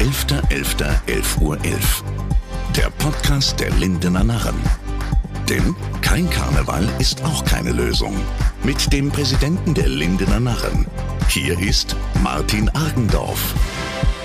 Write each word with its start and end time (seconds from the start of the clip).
11.11.11 0.00 1.42
Uhr. 1.42 1.58
11. 1.62 2.04
Der 2.74 2.88
Podcast 2.88 3.60
der 3.60 3.68
Lindener 3.72 4.24
Narren. 4.24 4.54
Denn 5.46 5.76
kein 6.00 6.30
Karneval 6.30 6.88
ist 6.98 7.22
auch 7.22 7.44
keine 7.44 7.72
Lösung. 7.72 8.16
Mit 8.62 8.90
dem 8.94 9.10
Präsidenten 9.10 9.74
der 9.74 9.88
Lindener 9.88 10.40
Narren. 10.40 10.86
Hier 11.28 11.60
ist 11.60 11.94
Martin 12.22 12.70
Argendorf. 12.70 13.54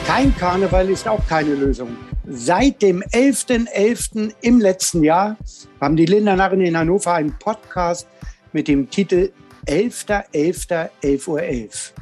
Kein 0.08 0.34
Karneval 0.38 0.90
ist 0.90 1.10
auch 1.10 1.28
keine 1.28 1.56
Lösung. 1.56 1.90
Seit 2.26 2.82
dem 2.82 3.04
11.11. 3.12 3.68
.11. 3.68 4.34
im 4.44 4.62
letzten 4.62 5.04
Jahr 5.04 5.36
haben 5.82 5.98
die 5.98 6.06
Lindener 6.06 6.38
Narren 6.38 6.62
in 6.62 6.78
Hannover 6.78 7.16
einen 7.16 7.38
Podcast 7.38 8.08
mit 8.54 8.70
dem 8.70 8.90
Titel 8.90 9.34
11.11.11 9.68 11.28
Uhr 11.28 11.42
11. 11.42 11.94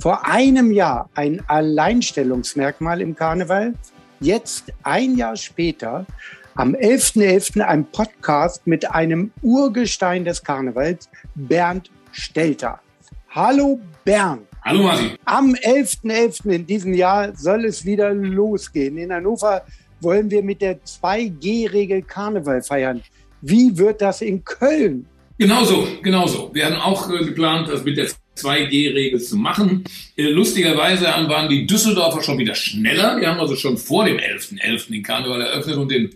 Vor 0.00 0.26
einem 0.26 0.72
Jahr 0.72 1.10
ein 1.14 1.42
Alleinstellungsmerkmal 1.46 3.02
im 3.02 3.14
Karneval. 3.14 3.74
Jetzt, 4.18 4.72
ein 4.82 5.18
Jahr 5.18 5.36
später, 5.36 6.06
am 6.54 6.74
11.11. 6.74 7.58
.11. 7.58 7.60
ein 7.60 7.84
Podcast 7.84 8.66
mit 8.66 8.90
einem 8.90 9.30
Urgestein 9.42 10.24
des 10.24 10.42
Karnevals, 10.42 11.10
Bernd 11.34 11.90
Stelter. 12.12 12.80
Hallo 13.28 13.78
Bernd. 14.02 14.46
Hallo 14.64 14.84
Martin. 14.84 15.18
Am 15.26 15.52
11.11. 15.52 16.04
.11. 16.04 16.50
in 16.50 16.66
diesem 16.66 16.94
Jahr 16.94 17.36
soll 17.36 17.66
es 17.66 17.84
wieder 17.84 18.14
losgehen. 18.14 18.96
In 18.96 19.12
Hannover 19.12 19.66
wollen 20.00 20.30
wir 20.30 20.42
mit 20.42 20.62
der 20.62 20.80
2G-Regel 20.82 22.00
Karneval 22.00 22.62
feiern. 22.62 23.02
Wie 23.42 23.76
wird 23.76 24.00
das 24.00 24.22
in 24.22 24.42
Köln? 24.44 25.04
Genauso, 25.36 25.86
genauso. 26.02 26.50
Wir 26.54 26.66
haben 26.66 26.76
auch 26.76 27.10
äh, 27.10 27.22
geplant, 27.22 27.68
das 27.68 27.84
mit 27.84 27.98
der 27.98 28.08
2G-Regel 28.36 29.20
zu 29.20 29.36
machen. 29.36 29.84
Äh, 30.16 30.30
lustigerweise 30.30 31.04
waren 31.04 31.48
die 31.48 31.66
Düsseldorfer 31.66 32.22
schon 32.22 32.38
wieder 32.38 32.54
schneller. 32.54 33.20
Wir 33.20 33.28
haben 33.28 33.40
also 33.40 33.56
schon 33.56 33.76
vor 33.76 34.04
dem 34.04 34.16
11.11. 34.16 34.60
.11. 34.60 34.92
den 34.92 35.02
Karneval 35.02 35.40
eröffnet 35.42 35.76
und 35.76 35.90
den, 35.90 36.10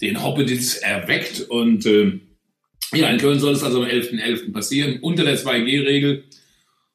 den 0.00 0.22
Hoppeditz 0.22 0.76
erweckt. 0.76 1.40
Und 1.42 1.86
äh, 1.86 2.18
ja, 2.94 3.08
in 3.10 3.18
Köln 3.18 3.38
soll 3.38 3.52
es 3.52 3.62
also 3.62 3.82
am 3.82 3.88
11.11. 3.88 4.22
.11. 4.22 4.52
passieren, 4.52 4.98
unter 5.00 5.24
der 5.24 5.38
2G-Regel. 5.38 6.24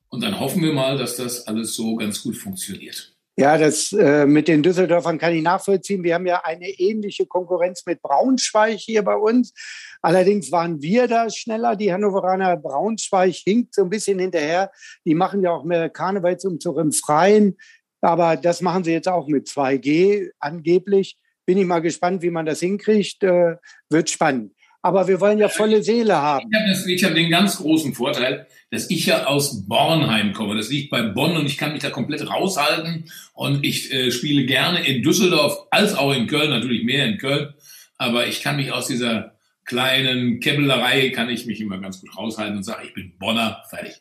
Und 0.09 0.21
dann 0.21 0.39
hoffen 0.39 0.63
wir 0.63 0.73
mal, 0.73 0.97
dass 0.97 1.15
das 1.15 1.47
alles 1.47 1.75
so 1.75 1.95
ganz 1.95 2.21
gut 2.21 2.37
funktioniert. 2.37 3.12
Ja, 3.35 3.57
das 3.57 3.91
äh, 3.93 4.27
mit 4.27 4.47
den 4.47 4.61
Düsseldorfern 4.61 5.17
kann 5.17 5.33
ich 5.33 5.41
nachvollziehen. 5.41 6.03
Wir 6.03 6.13
haben 6.13 6.27
ja 6.27 6.41
eine 6.43 6.69
ähnliche 6.69 7.25
Konkurrenz 7.25 7.83
mit 7.87 7.99
Braunschweig 8.03 8.77
hier 8.77 9.01
bei 9.01 9.15
uns. 9.15 9.53
Allerdings 10.03 10.51
waren 10.51 10.83
wir 10.83 11.07
da 11.07 11.27
schneller. 11.31 11.75
Die 11.75 11.91
Hannoveraner 11.91 12.57
Braunschweig 12.57 13.33
hinkt 13.33 13.73
so 13.73 13.83
ein 13.83 13.89
bisschen 13.89 14.19
hinterher. 14.19 14.71
Die 15.03 15.15
machen 15.15 15.41
ja 15.41 15.49
auch 15.49 15.63
mehr 15.63 15.89
Karnevalsumzug 15.89 16.77
im 16.77 16.91
Freien. 16.91 17.57
Aber 18.01 18.37
das 18.37 18.61
machen 18.61 18.83
sie 18.83 18.91
jetzt 18.91 19.07
auch 19.07 19.27
mit 19.27 19.47
2G 19.47 20.29
angeblich. 20.39 21.17
Bin 21.47 21.57
ich 21.57 21.65
mal 21.65 21.79
gespannt, 21.79 22.21
wie 22.21 22.29
man 22.29 22.45
das 22.45 22.59
hinkriegt. 22.59 23.23
Äh, 23.23 23.55
wird 23.89 24.11
spannend. 24.11 24.52
Aber 24.85 25.07
wir 25.07 25.21
wollen 25.21 25.39
ja 25.39 25.47
volle 25.47 25.81
Seele 25.81 26.17
haben. 26.17 26.49
Ich 26.51 27.03
habe 27.03 27.13
hab 27.13 27.15
den 27.15 27.31
ganz 27.31 27.57
großen 27.57 27.93
Vorteil, 27.93 28.47
dass 28.69 28.89
ich 28.89 29.05
ja 29.05 29.25
aus 29.25 29.65
Bornheim 29.65 30.33
komme. 30.33 30.57
Das 30.57 30.69
liegt 30.69 30.89
bei 30.89 31.01
Bonn 31.01 31.37
und 31.37 31.45
ich 31.45 31.57
kann 31.57 31.71
mich 31.71 31.81
da 31.81 31.89
komplett 31.89 32.29
raushalten. 32.29 33.09
Und 33.33 33.65
ich 33.65 33.93
äh, 33.93 34.11
spiele 34.11 34.45
gerne 34.45 34.85
in 34.85 35.01
Düsseldorf 35.01 35.67
als 35.71 35.95
auch 35.95 36.13
in 36.13 36.27
Köln, 36.27 36.49
natürlich 36.49 36.83
mehr 36.83 37.05
in 37.05 37.17
Köln. 37.17 37.53
Aber 37.97 38.27
ich 38.27 38.41
kann 38.41 38.57
mich 38.57 38.73
aus 38.73 38.87
dieser 38.87 39.37
kleinen 39.63 40.41
Käbbelerei, 40.41 41.11
kann 41.11 41.29
ich 41.29 41.45
mich 41.45 41.61
immer 41.61 41.79
ganz 41.79 42.01
gut 42.01 42.17
raushalten 42.17 42.57
und 42.57 42.63
sage, 42.63 42.85
ich 42.85 42.93
bin 42.93 43.17
Bonner, 43.17 43.63
fertig. 43.69 43.93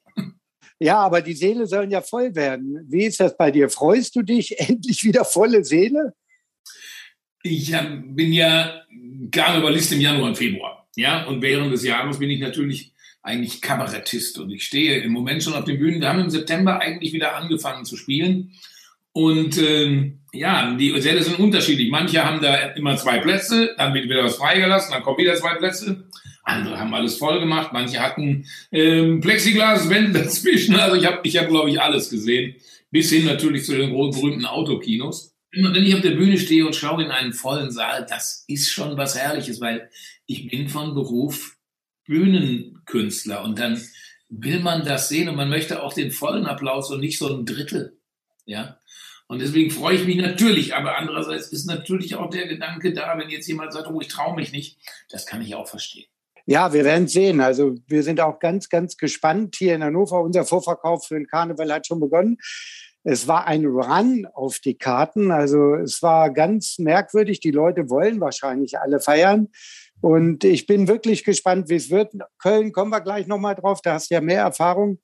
Ja, 0.80 0.98
aber 0.98 1.20
die 1.20 1.34
Seele 1.34 1.68
sollen 1.68 1.92
ja 1.92 2.00
voll 2.00 2.34
werden. 2.34 2.84
Wie 2.88 3.04
ist 3.04 3.20
das 3.20 3.36
bei 3.36 3.52
dir? 3.52 3.70
Freust 3.70 4.16
du 4.16 4.22
dich 4.22 4.58
endlich 4.68 5.04
wieder 5.04 5.24
volle 5.24 5.64
Seele? 5.64 6.12
Ich 7.44 7.72
hab, 7.72 7.86
bin 7.88 8.32
ja 8.32 8.82
Karnevalist 9.30 9.92
im 9.92 10.00
Januar 10.00 10.28
und 10.28 10.38
Februar. 10.38 10.86
Ja, 10.96 11.24
und 11.24 11.42
während 11.42 11.72
des 11.72 11.84
Jahres 11.84 12.18
bin 12.18 12.30
ich 12.30 12.40
natürlich 12.40 12.92
eigentlich 13.22 13.62
Kabarettist 13.62 14.38
und 14.38 14.50
ich 14.50 14.64
stehe 14.64 15.00
im 15.00 15.12
Moment 15.12 15.42
schon 15.42 15.54
auf 15.54 15.64
den 15.64 15.78
Bühnen. 15.78 16.00
Wir 16.00 16.08
haben 16.08 16.20
im 16.20 16.30
September 16.30 16.80
eigentlich 16.80 17.12
wieder 17.12 17.36
angefangen 17.36 17.84
zu 17.84 17.96
spielen. 17.96 18.52
Und 19.12 19.58
ähm, 19.58 20.20
ja, 20.32 20.74
die 20.74 20.98
Säle 21.00 21.22
sind 21.22 21.38
unterschiedlich. 21.38 21.90
Manche 21.90 22.24
haben 22.24 22.40
da 22.40 22.54
immer 22.72 22.96
zwei 22.96 23.18
Plätze, 23.18 23.74
dann 23.76 23.94
wird 23.94 24.06
wieder 24.06 24.24
was 24.24 24.36
freigelassen, 24.36 24.92
dann 24.92 25.02
kommen 25.02 25.18
wieder 25.18 25.34
zwei 25.34 25.54
Plätze. 25.54 26.04
Andere 26.44 26.80
haben 26.80 26.92
alles 26.94 27.16
voll 27.18 27.38
gemacht, 27.38 27.70
manche 27.72 28.00
hatten 28.00 28.46
ähm, 28.72 29.20
Plexiglaswände 29.20 30.20
dazwischen. 30.20 30.74
Also 30.76 30.96
ich 30.96 31.06
habe, 31.06 31.20
ich 31.22 31.36
hab, 31.36 31.48
glaube 31.48 31.70
ich, 31.70 31.80
alles 31.80 32.10
gesehen. 32.10 32.56
Bis 32.90 33.10
hin 33.10 33.24
natürlich 33.26 33.64
zu 33.64 33.76
den 33.76 33.90
berühmten 33.90 34.44
Autokinos 34.44 35.31
wenn 35.52 35.84
ich 35.84 35.94
auf 35.94 36.00
der 36.00 36.12
Bühne 36.12 36.38
stehe 36.38 36.66
und 36.66 36.74
schaue 36.74 37.04
in 37.04 37.10
einen 37.10 37.32
vollen 37.32 37.70
Saal, 37.70 38.06
das 38.08 38.44
ist 38.48 38.70
schon 38.70 38.96
was 38.96 39.16
Herrliches, 39.16 39.60
weil 39.60 39.90
ich 40.26 40.48
bin 40.48 40.68
von 40.68 40.94
Beruf 40.94 41.56
Bühnenkünstler 42.06 43.44
und 43.44 43.58
dann 43.58 43.80
will 44.28 44.60
man 44.60 44.84
das 44.84 45.08
sehen 45.08 45.28
und 45.28 45.36
man 45.36 45.50
möchte 45.50 45.82
auch 45.82 45.92
den 45.92 46.10
vollen 46.10 46.46
Applaus 46.46 46.90
und 46.90 47.00
nicht 47.00 47.18
so 47.18 47.28
ein 47.28 47.44
Drittel. 47.44 47.98
Ja. 48.46 48.78
Und 49.28 49.40
deswegen 49.40 49.70
freue 49.70 49.96
ich 49.96 50.04
mich 50.04 50.16
natürlich, 50.16 50.74
aber 50.74 50.98
andererseits 50.98 51.48
ist 51.48 51.66
natürlich 51.66 52.16
auch 52.16 52.28
der 52.28 52.48
Gedanke 52.48 52.92
da, 52.92 53.16
wenn 53.18 53.30
jetzt 53.30 53.46
jemand 53.46 53.72
sagt, 53.72 53.88
oh, 53.88 54.00
ich 54.00 54.08
traue 54.08 54.34
mich 54.34 54.52
nicht, 54.52 54.78
das 55.10 55.26
kann 55.26 55.42
ich 55.42 55.54
auch 55.54 55.68
verstehen. 55.68 56.06
Ja, 56.44 56.72
wir 56.72 56.84
werden 56.84 57.06
sehen. 57.06 57.40
Also 57.40 57.76
wir 57.86 58.02
sind 58.02 58.20
auch 58.20 58.40
ganz, 58.40 58.68
ganz 58.68 58.96
gespannt 58.96 59.54
hier 59.56 59.74
in 59.74 59.84
Hannover. 59.84 60.20
Unser 60.20 60.44
Vorverkauf 60.44 61.06
für 61.06 61.14
den 61.14 61.28
Karneval 61.28 61.72
hat 61.72 61.86
schon 61.86 62.00
begonnen. 62.00 62.38
Es 63.04 63.26
war 63.26 63.46
ein 63.46 63.66
Run 63.66 64.26
auf 64.32 64.58
die 64.60 64.76
Karten. 64.78 65.30
Also 65.30 65.74
es 65.74 66.02
war 66.02 66.30
ganz 66.30 66.78
merkwürdig. 66.78 67.40
Die 67.40 67.50
Leute 67.50 67.90
wollen 67.90 68.20
wahrscheinlich 68.20 68.78
alle 68.78 69.00
feiern. 69.00 69.48
Und 70.00 70.44
ich 70.44 70.66
bin 70.66 70.88
wirklich 70.88 71.24
gespannt, 71.24 71.68
wie 71.68 71.76
es 71.76 71.90
wird. 71.90 72.12
Köln 72.38 72.72
kommen 72.72 72.90
wir 72.90 73.00
gleich 73.00 73.26
nochmal 73.26 73.54
drauf. 73.54 73.80
Da 73.82 73.94
hast 73.94 74.10
du 74.10 74.14
ja 74.14 74.20
mehr 74.20 74.42
Erfahrung. 74.42 74.98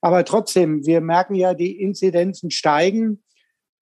Aber 0.00 0.24
trotzdem, 0.24 0.84
wir 0.86 1.00
merken 1.00 1.34
ja, 1.34 1.54
die 1.54 1.80
Inzidenzen 1.80 2.50
steigen. 2.50 3.22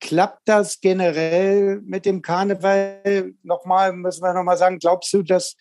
Klappt 0.01 0.49
das 0.49 0.81
generell 0.81 1.81
mit 1.85 2.07
dem 2.07 2.23
Karneval? 2.23 3.33
Nochmal, 3.43 3.93
müssen 3.93 4.23
wir 4.23 4.33
nochmal 4.33 4.57
sagen, 4.57 4.79
glaubst 4.79 5.13
du, 5.13 5.23
dass 5.23 5.57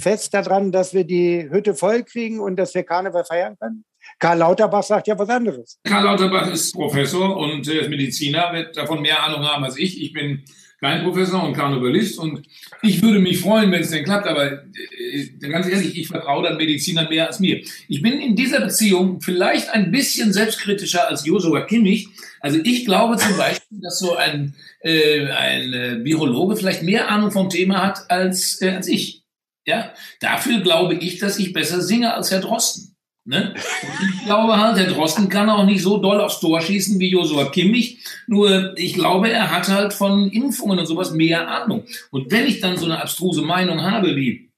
fest 0.00 0.34
daran, 0.34 0.72
dass 0.72 0.94
wir 0.94 1.04
die 1.04 1.48
Hütte 1.50 1.74
voll 1.74 2.02
kriegen 2.02 2.40
und 2.40 2.56
dass 2.56 2.74
wir 2.74 2.82
Karneval 2.82 3.24
feiern 3.24 3.56
können? 3.60 3.84
Karl 4.18 4.38
Lauterbach 4.38 4.82
sagt 4.82 5.06
ja 5.06 5.18
was 5.18 5.28
anderes. 5.28 5.78
Karl 5.84 6.04
Lauterbach 6.04 6.50
ist 6.50 6.72
Professor 6.72 7.36
und 7.36 7.68
äh, 7.68 7.88
Mediziner, 7.88 8.52
wird 8.52 8.76
davon 8.76 9.02
mehr 9.02 9.22
Ahnung 9.22 9.46
haben 9.46 9.64
als 9.64 9.78
ich. 9.78 10.02
Ich 10.02 10.12
bin 10.12 10.44
kein 10.80 11.04
Professor 11.04 11.44
und 11.44 11.52
Karnevalist 11.52 12.18
und 12.18 12.42
ich 12.82 13.02
würde 13.02 13.18
mich 13.18 13.40
freuen, 13.40 13.70
wenn 13.70 13.82
es 13.82 13.90
denn 13.90 14.04
klappt, 14.04 14.26
aber 14.26 14.52
äh, 14.52 15.48
ganz 15.48 15.68
ehrlich, 15.68 15.96
ich 15.96 16.08
vertraue 16.08 16.44
dann 16.44 16.56
Medizinern 16.56 17.08
mehr 17.08 17.26
als 17.26 17.38
mir. 17.38 17.62
Ich 17.88 18.00
bin 18.00 18.18
in 18.18 18.34
dieser 18.34 18.60
Beziehung 18.60 19.20
vielleicht 19.20 19.68
ein 19.70 19.90
bisschen 19.90 20.32
selbstkritischer 20.32 21.06
als 21.08 21.26
Joshua 21.26 21.62
Kimmich. 21.62 22.08
Also 22.40 22.58
ich 22.64 22.86
glaube 22.86 23.18
zum 23.18 23.36
Beispiel, 23.36 23.80
dass 23.82 23.98
so 23.98 24.16
ein, 24.16 24.54
äh, 24.80 25.26
ein 25.26 25.72
äh, 25.74 26.04
Virologe 26.04 26.56
vielleicht 26.56 26.82
mehr 26.82 27.10
Ahnung 27.10 27.30
vom 27.30 27.50
Thema 27.50 27.84
hat 27.84 28.10
als, 28.10 28.60
äh, 28.62 28.70
als 28.70 28.88
ich. 28.88 29.19
Ja, 29.66 29.92
dafür 30.20 30.60
glaube 30.60 30.94
ich, 30.94 31.18
dass 31.18 31.38
ich 31.38 31.52
besser 31.52 31.80
singe 31.80 32.14
als 32.14 32.30
Herr 32.30 32.40
Drosten. 32.40 32.96
Ne? 33.26 33.54
ich 33.54 34.24
glaube 34.24 34.58
halt, 34.58 34.78
Herr 34.78 34.86
Drosten 34.86 35.28
kann 35.28 35.50
auch 35.50 35.66
nicht 35.66 35.82
so 35.82 35.98
doll 35.98 36.20
aufs 36.20 36.40
Tor 36.40 36.60
schießen 36.60 36.98
wie 36.98 37.10
Josua 37.10 37.50
Kimmich. 37.50 37.98
Nur 38.26 38.76
ich 38.78 38.94
glaube, 38.94 39.30
er 39.30 39.50
hat 39.50 39.68
halt 39.68 39.92
von 39.92 40.30
Impfungen 40.30 40.78
und 40.78 40.86
sowas 40.86 41.12
mehr 41.12 41.46
Ahnung. 41.46 41.84
Und 42.10 42.30
wenn 42.30 42.46
ich 42.46 42.60
dann 42.60 42.78
so 42.78 42.86
eine 42.86 43.00
abstruse 43.00 43.42
Meinung 43.42 43.82
habe 43.82 44.16
wie 44.16 44.50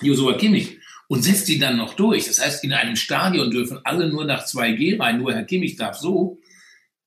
Josua 0.00 0.34
Kimmich 0.34 0.78
und 1.08 1.22
setzt 1.22 1.48
die 1.48 1.58
dann 1.58 1.76
noch 1.76 1.94
durch, 1.94 2.26
das 2.26 2.40
heißt, 2.40 2.62
in 2.64 2.72
einem 2.72 2.96
Stadion 2.96 3.50
dürfen 3.50 3.80
alle 3.82 4.08
nur 4.08 4.24
nach 4.24 4.46
2G 4.46 5.00
rein, 5.00 5.18
nur 5.18 5.34
Herr 5.34 5.44
Kimmich 5.44 5.76
darf 5.76 5.96
so, 5.96 6.38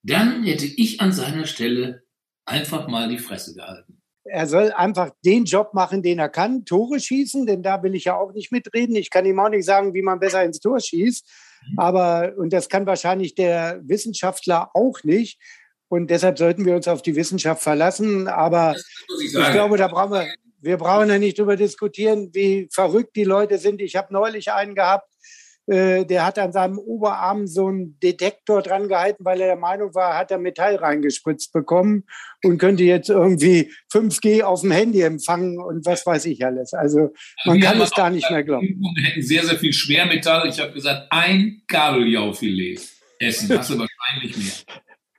dann 0.04 0.44
hätte 0.44 0.66
ich 0.66 1.00
an 1.00 1.14
seiner 1.14 1.48
Stelle 1.48 2.04
einfach 2.46 2.88
mal 2.90 3.08
die 3.10 3.18
Fresse 3.18 3.56
gehalten 3.56 3.97
er 4.30 4.48
soll 4.48 4.72
einfach 4.72 5.12
den 5.26 5.46
Job 5.46 5.74
machen, 5.74 6.04
den 6.04 6.20
er 6.20 6.30
kann, 6.30 6.66
Tore 6.66 7.00
schießen, 7.00 7.46
denn 7.46 7.64
da 7.64 7.82
will 7.84 7.96
ich 7.96 8.06
ja 8.06 8.18
auch 8.18 8.34
nicht 8.34 8.52
mitreden. 8.52 8.96
Ich 8.96 9.10
kann 9.10 9.26
ihm 9.26 9.40
auch 9.40 9.50
nicht 9.50 9.66
sagen, 9.66 9.94
wie 9.94 10.02
man 10.02 10.20
besser 10.20 10.44
ins 10.44 10.60
Tor 10.60 10.80
schießt. 10.80 11.26
Mhm. 11.72 11.80
Aber, 11.80 12.34
und 12.38 12.54
das 12.54 12.70
kann 12.70 12.86
wahrscheinlich 12.86 13.36
der 13.36 13.82
Wissenschaftler 13.84 14.72
auch 14.74 15.04
nicht. 15.04 15.40
Und 15.90 16.10
deshalb 16.10 16.38
sollten 16.38 16.66
wir 16.66 16.76
uns 16.76 16.88
auf 16.88 17.02
die 17.02 17.16
Wissenschaft 17.16 17.62
verlassen. 17.62 18.28
Aber 18.28 18.76
ich, 19.22 19.34
ich 19.34 19.52
glaube, 19.52 19.78
da 19.78 19.88
brauchen 19.88 20.12
wir, 20.12 20.28
wir 20.60 20.78
brauchen 20.78 21.10
ja 21.10 21.18
nicht 21.18 21.40
darüber 21.40 21.56
diskutieren, 21.56 22.30
wie 22.34 22.68
verrückt 22.72 23.16
die 23.16 23.24
Leute 23.24 23.58
sind. 23.58 23.82
Ich 23.82 23.96
habe 23.96 24.14
neulich 24.14 24.52
einen 24.52 24.76
gehabt, 24.76 25.08
der 25.68 26.26
hat 26.26 26.40
an 26.40 26.54
seinem 26.54 26.78
Oberarm 26.78 27.46
so 27.46 27.68
einen 27.68 28.00
Detektor 28.00 28.62
dran 28.62 28.88
gehalten, 28.88 29.26
weil 29.26 29.42
er 29.42 29.48
der 29.48 29.56
Meinung 29.58 29.94
war, 29.94 30.18
hat 30.18 30.32
er 30.32 30.38
Metall 30.38 30.76
reingespritzt 30.76 31.52
bekommen 31.52 32.06
und 32.44 32.58
könnte 32.58 32.84
jetzt 32.84 33.10
irgendwie 33.10 33.72
5G 33.92 34.44
auf 34.44 34.62
dem 34.62 34.72
Handy 34.72 35.02
empfangen 35.02 35.60
und 35.60 35.86
was 35.86 36.06
weiß 36.06 36.26
ich 36.26 36.46
alles. 36.46 36.74
Also 36.74 37.14
man 37.46 37.60
kann 37.60 37.82
es 37.82 37.92
gar 37.92 38.10
nicht 38.10 38.30
mehr 38.32 38.44
glauben. 38.44 38.80
Wir 38.96 39.04
hätten 39.04 39.22
sehr, 39.22 39.44
sehr 39.44 39.58
viel 39.58 39.74
Schwermetall. 39.74 40.48
Ich 40.48 40.60
habe 40.60 40.72
gesagt, 40.72 41.08
ein 41.10 41.62
Kabeljaufilet 41.68 42.80
essen. 43.20 43.58
Hast 43.58 43.70
du 43.70 43.80
wahrscheinlich 43.80 44.38
mehr. 44.38 44.78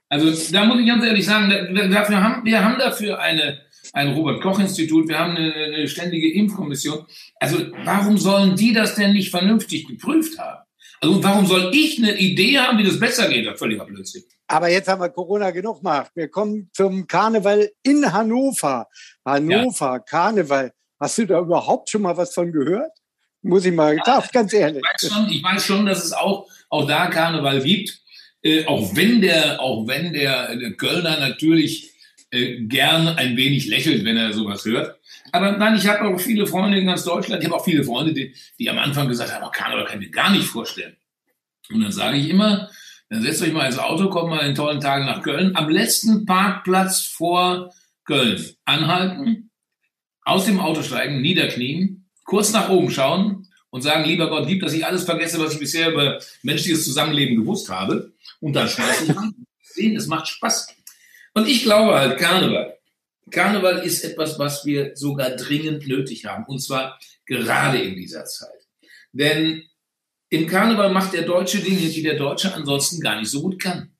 Also 0.09 0.51
da 0.51 0.65
muss 0.65 0.79
ich 0.79 0.87
ganz 0.87 1.05
ehrlich 1.05 1.25
sagen, 1.25 1.49
dafür 1.91 2.23
haben, 2.23 2.43
wir 2.43 2.65
haben 2.65 2.79
dafür 2.79 3.19
eine, 3.19 3.61
ein 3.93 4.13
Robert-Koch-Institut, 4.13 5.07
wir 5.07 5.19
haben 5.19 5.35
eine, 5.35 5.53
eine 5.53 5.87
ständige 5.87 6.31
Impfkommission. 6.33 7.05
Also 7.39 7.57
warum 7.83 8.17
sollen 8.17 8.55
die 8.55 8.73
das 8.73 8.95
denn 8.95 9.13
nicht 9.13 9.31
vernünftig 9.31 9.87
geprüft 9.87 10.37
haben? 10.37 10.63
Also 11.01 11.23
warum 11.23 11.45
soll 11.45 11.71
ich 11.73 11.97
eine 11.97 12.17
Idee 12.17 12.59
haben, 12.59 12.77
wie 12.77 12.83
das 12.83 12.99
besser 12.99 13.29
geht? 13.29 13.45
Das 13.45 13.53
ist 13.53 13.59
völliger 13.59 13.85
Blödsinn. 13.85 14.23
Aber 14.47 14.69
jetzt 14.69 14.87
haben 14.87 15.01
wir 15.01 15.09
Corona 15.09 15.51
genug 15.51 15.77
gemacht. 15.77 16.11
Wir 16.15 16.27
kommen 16.27 16.69
zum 16.73 17.07
Karneval 17.07 17.69
in 17.83 18.11
Hannover. 18.11 18.87
Hannover, 19.23 19.93
ja. 19.93 19.99
Karneval. 19.99 20.73
Hast 20.99 21.17
du 21.17 21.25
da 21.25 21.39
überhaupt 21.39 21.89
schon 21.89 22.01
mal 22.01 22.17
was 22.17 22.33
von 22.33 22.51
gehört? 22.51 22.91
Muss 23.41 23.63
ich 23.63 23.73
mal, 23.73 23.97
ja, 24.05 24.23
ganz 24.33 24.51
ehrlich. 24.51 24.81
Ich 24.83 25.07
weiß, 25.07 25.13
schon, 25.13 25.29
ich 25.29 25.43
weiß 25.43 25.65
schon, 25.65 25.85
dass 25.85 26.03
es 26.03 26.11
auch, 26.11 26.47
auch 26.69 26.85
da 26.85 27.07
Karneval 27.07 27.61
gibt. 27.61 28.01
Äh, 28.41 28.65
auch 28.65 28.95
wenn 28.95 29.21
der, 29.21 29.61
auch 29.61 29.87
wenn 29.87 30.13
der, 30.13 30.55
der 30.55 30.73
Kölner 30.73 31.19
natürlich 31.19 31.88
äh, 32.31 32.61
gern 32.61 33.07
ein 33.07 33.37
wenig 33.37 33.67
lächelt, 33.67 34.05
wenn 34.05 34.17
er 34.17 34.33
sowas 34.33 34.65
hört. 34.65 34.99
Aber 35.31 35.51
nein, 35.53 35.75
ich 35.75 35.87
habe 35.87 36.07
auch 36.07 36.19
viele 36.19 36.47
Freunde 36.47 36.79
in 36.79 36.85
ganz 36.85 37.03
Deutschland. 37.03 37.41
Ich 37.41 37.49
habe 37.49 37.59
auch 37.59 37.65
viele 37.65 37.83
Freunde, 37.83 38.13
die, 38.13 38.33
die 38.57 38.69
am 38.69 38.77
Anfang 38.77 39.07
gesagt 39.07 39.33
haben, 39.33 39.45
oh, 39.45 39.51
kann 39.51 39.71
ich 39.93 39.99
mir 39.99 40.09
gar 40.09 40.31
nicht 40.31 40.45
vorstellen. 40.45 40.95
Und 41.71 41.81
dann 41.81 41.91
sage 41.91 42.17
ich 42.17 42.29
immer, 42.29 42.69
dann 43.09 43.21
setzt 43.21 43.41
euch 43.41 43.53
mal 43.53 43.65
ins 43.65 43.77
Auto, 43.77 44.09
kommt 44.09 44.29
mal 44.29 44.47
in 44.47 44.55
tollen 44.55 44.81
Tagen 44.81 45.05
nach 45.05 45.21
Köln. 45.21 45.55
Am 45.55 45.69
letzten 45.69 46.25
Parkplatz 46.25 47.01
vor 47.01 47.73
Köln 48.05 48.43
anhalten, 48.65 49.51
aus 50.23 50.45
dem 50.45 50.59
Auto 50.59 50.83
steigen, 50.83 51.21
niederknien, 51.21 52.09
kurz 52.23 52.51
nach 52.53 52.69
oben 52.69 52.91
schauen 52.91 53.47
und 53.71 53.81
sagen, 53.81 54.05
lieber 54.05 54.29
Gott, 54.29 54.47
gib, 54.47 54.61
dass 54.61 54.73
ich 54.73 54.85
alles 54.85 55.03
vergesse, 55.03 55.39
was 55.39 55.53
ich 55.53 55.59
bisher 55.59 55.91
über 55.91 56.19
menschliches 56.43 56.85
Zusammenleben 56.85 57.35
gewusst 57.35 57.69
habe. 57.69 58.13
Und 58.39 58.53
dann 58.53 58.67
schmeiße 58.67 59.05
ich 59.05 59.17
an. 59.17 59.33
Sehen, 59.61 59.95
es 59.95 60.07
macht 60.07 60.27
Spaß. 60.27 60.75
Und 61.33 61.47
ich 61.47 61.63
glaube 61.63 61.95
halt, 61.95 62.17
Karneval. 62.19 62.77
Karneval 63.31 63.79
ist 63.79 64.03
etwas, 64.03 64.39
was 64.39 64.65
wir 64.65 64.95
sogar 64.95 65.31
dringend 65.31 65.87
nötig 65.87 66.25
haben. 66.25 66.45
Und 66.45 66.59
zwar 66.59 66.99
gerade 67.25 67.79
in 67.79 67.95
dieser 67.95 68.25
Zeit. 68.25 68.67
Denn 69.11 69.63
im 70.29 70.47
Karneval 70.47 70.91
macht 70.91 71.13
der 71.13 71.23
Deutsche 71.23 71.59
Dinge, 71.59 71.89
die 71.89 72.03
der 72.03 72.17
Deutsche 72.17 72.53
ansonsten 72.53 73.01
gar 73.01 73.19
nicht 73.19 73.29
so 73.29 73.41
gut 73.41 73.59
kann. 73.61 73.91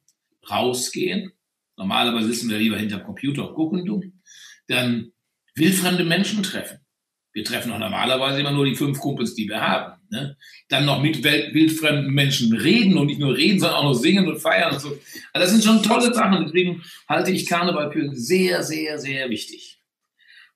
Rausgehen. 0.50 1.32
Normalerweise 1.78 2.28
sitzen 2.28 2.50
wir 2.50 2.58
lieber 2.58 2.78
hinter 2.78 3.00
Computer 3.00 3.50
und 3.50 3.56
gucken 3.56 3.86
dumm. 3.86 4.22
Dann 4.68 5.12
wildfremde 5.56 6.04
Menschen 6.04 6.44
treffen. 6.44 6.80
Wir 7.34 7.44
treffen 7.44 7.72
auch 7.72 7.80
normalerweise 7.80 8.40
immer 8.40 8.52
nur 8.52 8.66
die 8.66 8.76
fünf 8.76 9.00
Kumpels, 9.00 9.34
die 9.36 9.48
wir 9.48 9.62
haben. 9.62 9.99
Ne? 10.12 10.38
Dann 10.70 10.86
noch 10.86 11.02
mit 11.02 11.24
wildfremden 11.24 12.14
Menschen 12.14 12.56
reden 12.56 12.98
und 12.98 13.08
nicht 13.08 13.20
nur 13.20 13.36
reden, 13.36 13.60
sondern 13.60 13.78
auch 13.78 13.84
noch 13.84 13.94
singen 13.94 14.28
und 14.28 14.40
feiern 14.40 14.74
und 14.74 14.80
so. 14.80 14.90
Also 14.90 15.00
das 15.34 15.52
sind 15.52 15.64
schon 15.64 15.84
tolle 15.84 16.14
Sachen. 16.14 16.46
Deswegen 16.46 16.84
halte 17.08 17.32
ich 17.32 17.48
Karneval 17.48 17.92
für 17.92 18.10
sehr, 18.16 18.64
sehr, 18.64 18.98
sehr 18.98 19.30
wichtig. 19.30 19.82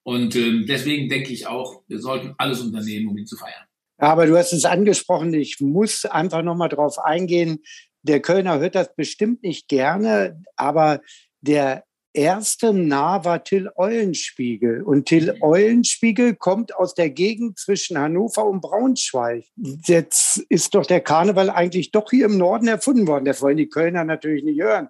Und 0.04 0.36
äh, 0.36 0.66
deswegen 0.66 1.08
denke 1.10 1.32
ich 1.32 1.48
auch, 1.48 1.84
wir 1.88 2.00
sollten 2.00 2.34
alles 2.38 2.62
unternehmen, 2.62 3.10
um 3.10 3.18
ihn 3.18 3.26
zu 3.26 3.38
feiern. 3.38 3.64
Aber 3.98 4.26
du 4.26 4.36
hast 4.36 4.52
es 4.52 4.66
angesprochen, 4.66 5.34
ich 5.34 5.62
muss 5.62 6.06
einfach 6.06 6.42
nochmal 6.42 6.70
drauf 6.70 7.00
eingehen. 7.00 7.64
Der 8.02 8.20
Kölner 8.20 8.60
hört 8.60 8.76
das 8.76 8.94
bestimmt 8.96 9.44
nicht 9.44 9.70
gerne, 9.70 10.44
aber 10.58 11.00
der 11.42 11.86
erste 12.13 12.74
nah 12.74 13.25
war 13.25 13.44
Till 13.44 13.69
Eulenspiegel. 13.75 14.81
Und 14.81 15.06
Till 15.07 15.36
Eulenspiegel 15.42 16.36
kommt 16.36 16.75
aus 16.75 16.94
der 16.94 17.10
Gegend 17.10 17.60
zwischen 17.60 17.98
Hannover 17.98 18.45
und 18.45 18.62
Braunschweig. 18.62 19.45
Jetzt 19.86 20.38
ist 20.50 20.75
doch 20.75 20.86
der 20.86 21.01
Karneval 21.01 21.50
eigentlich 21.50 21.92
doch 21.92 22.10
hier 22.10 22.25
im 22.25 22.38
Norden 22.38 22.68
erfunden 22.68 23.07
worden. 23.07 23.25
Das 23.25 23.42
wollen 23.42 23.57
die 23.57 23.69
Kölner 23.69 24.04
natürlich 24.04 24.44
nicht 24.44 24.62
hören. 24.62 24.89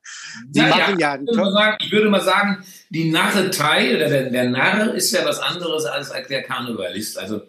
Sie 0.51 0.59
ja, 0.59 0.67
machen 0.67 0.99
ja, 0.99 1.15
ich, 1.15 1.27
würde 1.27 1.51
sagen, 1.51 1.77
ich 1.79 1.91
würde 1.91 2.09
mal 2.09 2.21
sagen, 2.21 2.63
die 2.89 3.09
Narretei 3.09 3.95
oder 3.95 4.09
der, 4.09 4.29
der 4.29 4.49
Narr 4.49 4.93
ist 4.93 5.11
ja 5.11 5.25
was 5.25 5.39
anderes 5.39 5.85
als 5.85 6.11
der 6.29 6.43
Karnevalist. 6.43 7.17
Also 7.17 7.41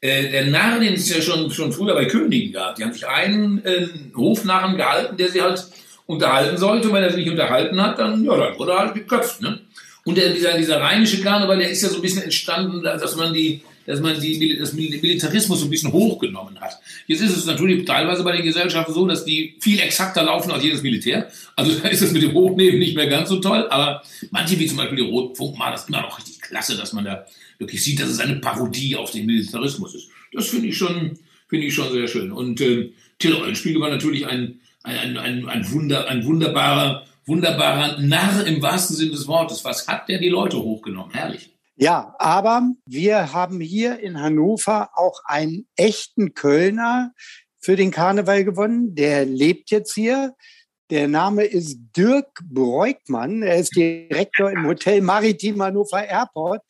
äh, 0.00 0.30
der 0.30 0.46
Narr, 0.46 0.80
den 0.80 0.94
es 0.94 1.08
ja 1.14 1.20
schon, 1.20 1.50
schon 1.50 1.72
früher 1.72 1.94
bei 1.94 2.06
Königen 2.06 2.52
gab. 2.52 2.76
Die 2.76 2.84
haben 2.84 2.92
sich 2.92 3.06
einen 3.06 3.64
äh, 3.64 3.86
Hofnarren 4.16 4.76
gehalten, 4.76 5.16
der 5.16 5.28
sie 5.28 5.42
halt 5.42 5.66
unterhalten 6.10 6.56
sollte. 6.56 6.88
Und 6.88 6.94
wenn 6.94 7.02
er 7.02 7.10
sich 7.10 7.24
nicht 7.24 7.30
unterhalten 7.30 7.80
hat, 7.80 7.98
dann, 7.98 8.24
ja, 8.24 8.36
dann 8.36 8.58
wurde 8.58 8.72
er 8.72 8.78
halt 8.78 8.94
geköpft. 8.94 9.40
Ne? 9.40 9.60
Und 10.04 10.16
der, 10.16 10.32
dieser, 10.32 10.56
dieser 10.56 10.80
rheinische 10.80 11.20
Karneval, 11.20 11.58
der 11.58 11.70
ist 11.70 11.82
ja 11.82 11.88
so 11.88 11.96
ein 11.96 12.02
bisschen 12.02 12.22
entstanden, 12.22 12.82
dass 12.82 13.16
man 13.16 13.32
die, 13.32 13.62
dass 13.86 14.00
man 14.00 14.20
die, 14.20 14.58
das 14.58 14.72
Militarismus 14.72 15.60
so 15.60 15.66
ein 15.66 15.70
bisschen 15.70 15.92
hochgenommen 15.92 16.60
hat. 16.60 16.78
Jetzt 17.06 17.22
ist 17.22 17.36
es 17.36 17.46
natürlich 17.46 17.84
teilweise 17.84 18.22
bei 18.22 18.32
den 18.32 18.44
Gesellschaften 18.44 18.92
so, 18.92 19.06
dass 19.06 19.24
die 19.24 19.56
viel 19.60 19.80
exakter 19.80 20.22
laufen 20.22 20.50
als 20.50 20.64
jedes 20.64 20.82
Militär. 20.82 21.30
Also 21.56 21.72
da 21.82 21.88
ist 21.88 22.02
es 22.02 22.12
mit 22.12 22.22
dem 22.22 22.32
Hochnehmen 22.32 22.78
nicht 22.78 22.96
mehr 22.96 23.08
ganz 23.08 23.28
so 23.28 23.36
toll. 23.36 23.66
Aber 23.70 24.02
manche, 24.30 24.58
wie 24.58 24.66
zum 24.66 24.78
Beispiel 24.78 24.96
die 24.96 25.10
Rotfunk, 25.10 25.58
machen 25.58 25.72
das 25.72 25.88
immer 25.88 26.02
noch 26.02 26.18
richtig 26.18 26.40
klasse, 26.40 26.76
dass 26.76 26.92
man 26.92 27.04
da 27.04 27.26
wirklich 27.58 27.82
sieht, 27.82 28.00
dass 28.00 28.08
es 28.08 28.20
eine 28.20 28.36
Parodie 28.36 28.96
auf 28.96 29.10
den 29.10 29.26
Militarismus 29.26 29.94
ist. 29.94 30.08
Das 30.32 30.48
finde 30.48 30.68
ich 30.68 30.76
schon, 30.76 31.18
finde 31.48 31.66
ich 31.66 31.74
schon 31.74 31.92
sehr 31.92 32.08
schön. 32.08 32.32
Und 32.32 32.60
äh, 32.60 32.90
Till 33.18 33.34
Eulenspiegel 33.34 33.80
war 33.80 33.90
natürlich 33.90 34.26
ein, 34.26 34.60
ein, 34.82 35.16
ein, 35.16 35.48
ein, 35.48 35.70
Wunder, 35.72 36.08
ein 36.08 36.24
wunderbarer, 36.24 37.04
wunderbarer 37.26 38.00
Narr 38.00 38.46
im 38.46 38.62
wahrsten 38.62 38.96
Sinne 38.96 39.12
des 39.12 39.26
Wortes. 39.26 39.64
Was 39.64 39.86
hat 39.86 40.08
der 40.08 40.18
die 40.18 40.28
Leute 40.28 40.58
hochgenommen? 40.58 41.12
Herrlich. 41.12 41.50
Ja, 41.76 42.14
aber 42.18 42.72
wir 42.84 43.32
haben 43.32 43.60
hier 43.60 44.00
in 44.00 44.20
Hannover 44.20 44.90
auch 44.94 45.22
einen 45.24 45.66
echten 45.76 46.34
Kölner 46.34 47.12
für 47.58 47.76
den 47.76 47.90
Karneval 47.90 48.44
gewonnen. 48.44 48.94
Der 48.94 49.24
lebt 49.24 49.70
jetzt 49.70 49.94
hier. 49.94 50.34
Der 50.90 51.08
Name 51.08 51.44
ist 51.44 51.78
Dirk 51.96 52.40
Breukmann. 52.44 53.42
Er 53.42 53.56
ist 53.56 53.76
Direktor 53.76 54.50
im 54.50 54.66
Hotel 54.66 55.00
Maritim 55.00 55.62
Hannover 55.62 56.04
Airport 56.04 56.62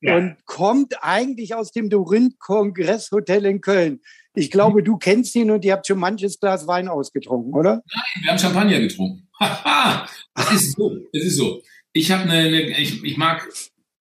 ja. 0.00 0.16
und 0.16 0.36
kommt 0.46 1.02
eigentlich 1.02 1.54
aus 1.54 1.72
dem 1.72 1.90
Dorinth 1.90 2.38
Kongresshotel 2.38 3.46
in 3.46 3.60
Köln. 3.60 4.00
Ich 4.34 4.50
glaube, 4.50 4.82
du 4.82 4.96
kennst 4.96 5.34
ihn 5.36 5.50
und 5.50 5.64
ihr 5.64 5.72
habt 5.72 5.86
schon 5.86 5.98
manches 5.98 6.40
Glas 6.40 6.66
Wein 6.66 6.88
ausgetrunken, 6.88 7.54
oder? 7.54 7.82
Nein, 7.94 8.22
wir 8.22 8.30
haben 8.32 8.38
Champagner 8.38 8.80
getrunken. 8.80 9.28
das 10.34 10.52
ist 10.52 10.76
so. 10.76 10.96
Das 11.12 11.22
ist 11.22 11.36
so. 11.36 11.62
Ich 11.92 12.12
eine, 12.12 12.32
eine 12.32 12.78
ich, 12.78 13.02
ich 13.04 13.16
mag 13.16 13.48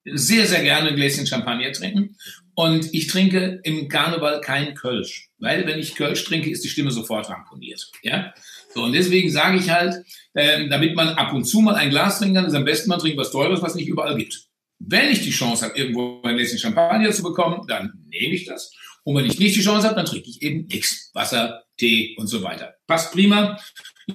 sehr, 0.06 0.47
sehr 0.47 0.63
gerne 0.63 0.89
ein 0.89 0.95
Gläschen 0.95 1.27
Champagner 1.27 1.71
trinken. 1.71 2.18
Und 2.56 2.94
ich 2.94 3.07
trinke 3.07 3.62
im 3.63 3.88
Karneval 3.89 4.41
kein 4.41 4.75
Kölsch. 4.75 5.30
Weil 5.39 5.65
wenn 5.65 5.80
ich 5.80 5.95
Kölsch 5.95 6.24
trinke, 6.24 6.50
ist 6.50 6.63
die 6.63 6.69
Stimme 6.69 6.91
sofort 6.91 7.30
ramponiert. 7.30 7.91
Ja? 8.03 8.33
So, 8.74 8.83
und 8.83 8.94
deswegen 8.94 9.30
sage 9.30 9.57
ich 9.57 9.69
halt, 9.69 10.03
äh, 10.33 10.68
damit 10.69 10.95
man 10.95 11.09
ab 11.09 11.33
und 11.33 11.45
zu 11.45 11.62
mal 11.62 11.75
ein 11.75 11.89
Glas 11.89 12.19
trinken 12.19 12.35
kann, 12.35 12.45
ist 12.45 12.53
am 12.53 12.65
besten 12.65 12.89
man 12.89 13.00
trinkt 13.00 13.18
was 13.18 13.31
Teures, 13.31 13.62
was 13.62 13.75
nicht 13.75 13.88
überall 13.88 14.18
gibt. 14.18 14.47
Wenn 14.80 15.11
ich 15.11 15.21
die 15.21 15.31
Chance 15.31 15.66
habe, 15.66 15.78
irgendwo 15.78 16.21
ein 16.23 16.35
Gläschen 16.35 16.59
Champagner 16.59 17.11
zu 17.11 17.23
bekommen, 17.23 17.66
dann 17.68 17.94
nehme 18.09 18.35
ich 18.35 18.45
das. 18.45 18.71
Und 19.04 19.16
wenn 19.16 19.26
ich 19.26 19.40
nicht 19.40 19.56
die 19.56 19.62
Chance 19.62 19.86
habe, 19.86 19.95
dann 19.95 20.06
trinke 20.06 20.30
ich 20.30 20.42
eben 20.42 20.66
nichts. 20.68 21.12
Wasser, 21.14 21.64
Tee 21.78 22.16
und 22.18 22.28
so 22.28 22.42
weiter. 22.42 22.76
Passt 22.88 23.12
prima. 23.12 23.60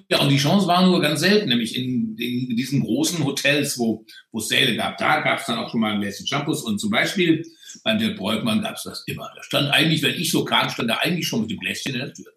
Ja, 0.08 0.20
und 0.20 0.30
die 0.30 0.38
Chance 0.38 0.66
war 0.66 0.86
nur 0.86 1.00
ganz 1.00 1.20
selten, 1.20 1.48
nämlich 1.48 1.76
in, 1.76 2.16
in 2.18 2.56
diesen 2.56 2.80
großen 2.82 3.24
Hotels, 3.24 3.78
wo, 3.78 4.04
es 4.36 4.48
Säle 4.48 4.76
gab. 4.76 4.98
Da 4.98 5.20
gab 5.20 5.40
es 5.40 5.46
dann 5.46 5.58
auch 5.58 5.70
schon 5.70 5.80
mal 5.80 5.92
ein 5.92 6.00
Gläschen 6.00 6.26
Shampoos. 6.26 6.62
Und 6.62 6.78
zum 6.78 6.90
Beispiel 6.90 7.44
beim 7.84 7.98
Dirk 7.98 8.16
Breukmann 8.16 8.62
gab 8.62 8.76
es 8.76 8.82
das 8.82 9.04
immer. 9.06 9.30
Da 9.34 9.42
stand 9.42 9.70
eigentlich, 9.70 10.02
wenn 10.02 10.14
ich 10.14 10.30
so 10.30 10.44
kam, 10.44 10.70
stand 10.70 10.90
er 10.90 11.02
eigentlich 11.02 11.26
schon 11.26 11.42
mit 11.42 11.50
dem 11.50 11.58
Gläschen 11.58 11.92
in 11.92 11.98
der 11.98 12.12
Tür. 12.12 12.32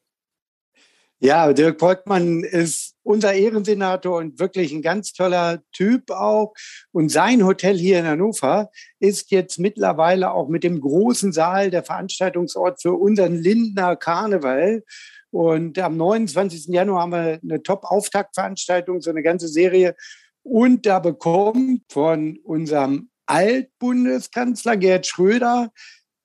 Ja, 1.19 1.53
Dirk 1.53 1.77
Breukmann 1.77 2.43
ist 2.43 2.90
unser 3.03 3.33
Ehrensenator 3.33 4.17
und 4.17 4.39
wirklich 4.39 4.71
ein 4.71 4.81
ganz 4.81 5.13
toller 5.13 5.61
Typ 5.71 6.11
auch. 6.11 6.53
Und 6.91 7.09
sein 7.09 7.45
Hotel 7.45 7.77
hier 7.77 7.99
in 7.99 8.05
Hannover 8.05 8.69
ist 8.99 9.31
jetzt 9.31 9.59
mittlerweile 9.59 10.31
auch 10.31 10.47
mit 10.47 10.63
dem 10.63 10.79
großen 10.79 11.31
Saal 11.31 11.71
der 11.71 11.83
Veranstaltungsort 11.83 12.81
für 12.81 12.93
unseren 12.93 13.35
Lindner 13.35 13.95
Karneval. 13.95 14.83
Und 15.31 15.79
am 15.79 15.97
29. 15.97 16.67
Januar 16.67 17.03
haben 17.03 17.11
wir 17.11 17.39
eine 17.41 17.63
Top-Auftaktveranstaltung, 17.63 19.01
so 19.01 19.09
eine 19.09 19.23
ganze 19.23 19.47
Serie. 19.47 19.95
Und 20.43 20.85
da 20.85 20.99
bekommt 20.99 21.83
von 21.89 22.37
unserem 22.43 23.09
Altbundeskanzler 23.25 24.75
Gerd 24.75 25.07
Schröder 25.07 25.71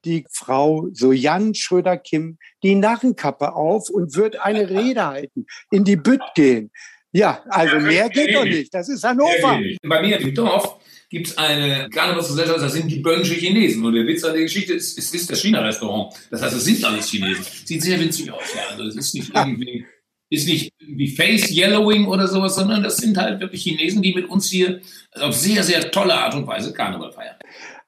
die 0.07 0.25
Frau 0.31 0.89
Sojan 0.93 1.55
Schröder-Kim 1.55 2.39
die 2.63 2.75
Narrenkappe 2.75 3.55
auf 3.55 3.91
und 3.91 4.17
wird 4.17 4.41
eine 4.41 4.71
Rede 4.71 5.07
halten, 5.07 5.47
in 5.71 5.85
die 5.85 5.97
Bütt 5.97 6.23
gehen. 6.35 6.71
Ja, 7.13 7.43
also 7.49 7.79
mehr 7.81 8.09
geht 8.11 8.35
doch 8.35 8.45
nicht. 8.45 8.73
Das 8.75 8.89
ist 8.89 9.03
Hannover. 9.03 9.61
Bei 9.83 10.03
mir 10.03 10.19
im 10.19 10.35
Dorf 10.35 10.77
gibt 11.09 11.29
es 11.29 11.39
eine 11.39 11.89
Karnevalsgesellschaft, 11.91 12.61
das 12.61 12.73
sind 12.73 12.91
die 12.91 12.99
böllnische 12.99 13.35
Chinesen. 13.35 13.85
Und 13.85 13.95
der 13.95 14.07
Witz 14.07 14.25
an 14.25 14.35
der 14.35 14.43
Geschichte 14.43 14.75
ist, 14.75 14.99
es 14.99 15.15
ist 15.15 15.31
das 15.31 15.41
China-Restaurant. 15.41 16.15
Das 16.31 16.43
heißt, 16.43 16.57
es 16.57 16.65
sind 16.65 16.85
alles 16.85 17.09
Chinesen. 17.09 17.45
Sieht 17.65 17.83
sehr 17.83 17.99
winzig 18.01 18.31
aus. 18.31 18.43
Ja. 18.55 18.63
Also 18.71 18.85
es 18.85 18.97
ist 18.97 19.15
nicht 19.15 19.31
irgendwie, 19.35 19.87
ist 20.29 20.49
nicht 20.49 20.73
wie 20.81 21.09
Face 21.09 21.51
Yellowing 21.51 22.07
oder 22.07 22.27
sowas, 22.27 22.57
sondern 22.57 22.83
das 22.83 22.97
sind 22.97 23.17
halt 23.17 23.41
wirklich 23.41 23.63
Chinesen, 23.63 24.03
die 24.03 24.13
mit 24.13 24.29
uns 24.29 24.51
hier 24.51 24.81
auf 25.13 25.35
sehr, 25.35 25.63
sehr 25.63 25.91
tolle 25.91 26.15
Art 26.15 26.35
und 26.35 26.47
Weise 26.47 26.73
Karneval 26.73 27.13
feiern. 27.13 27.37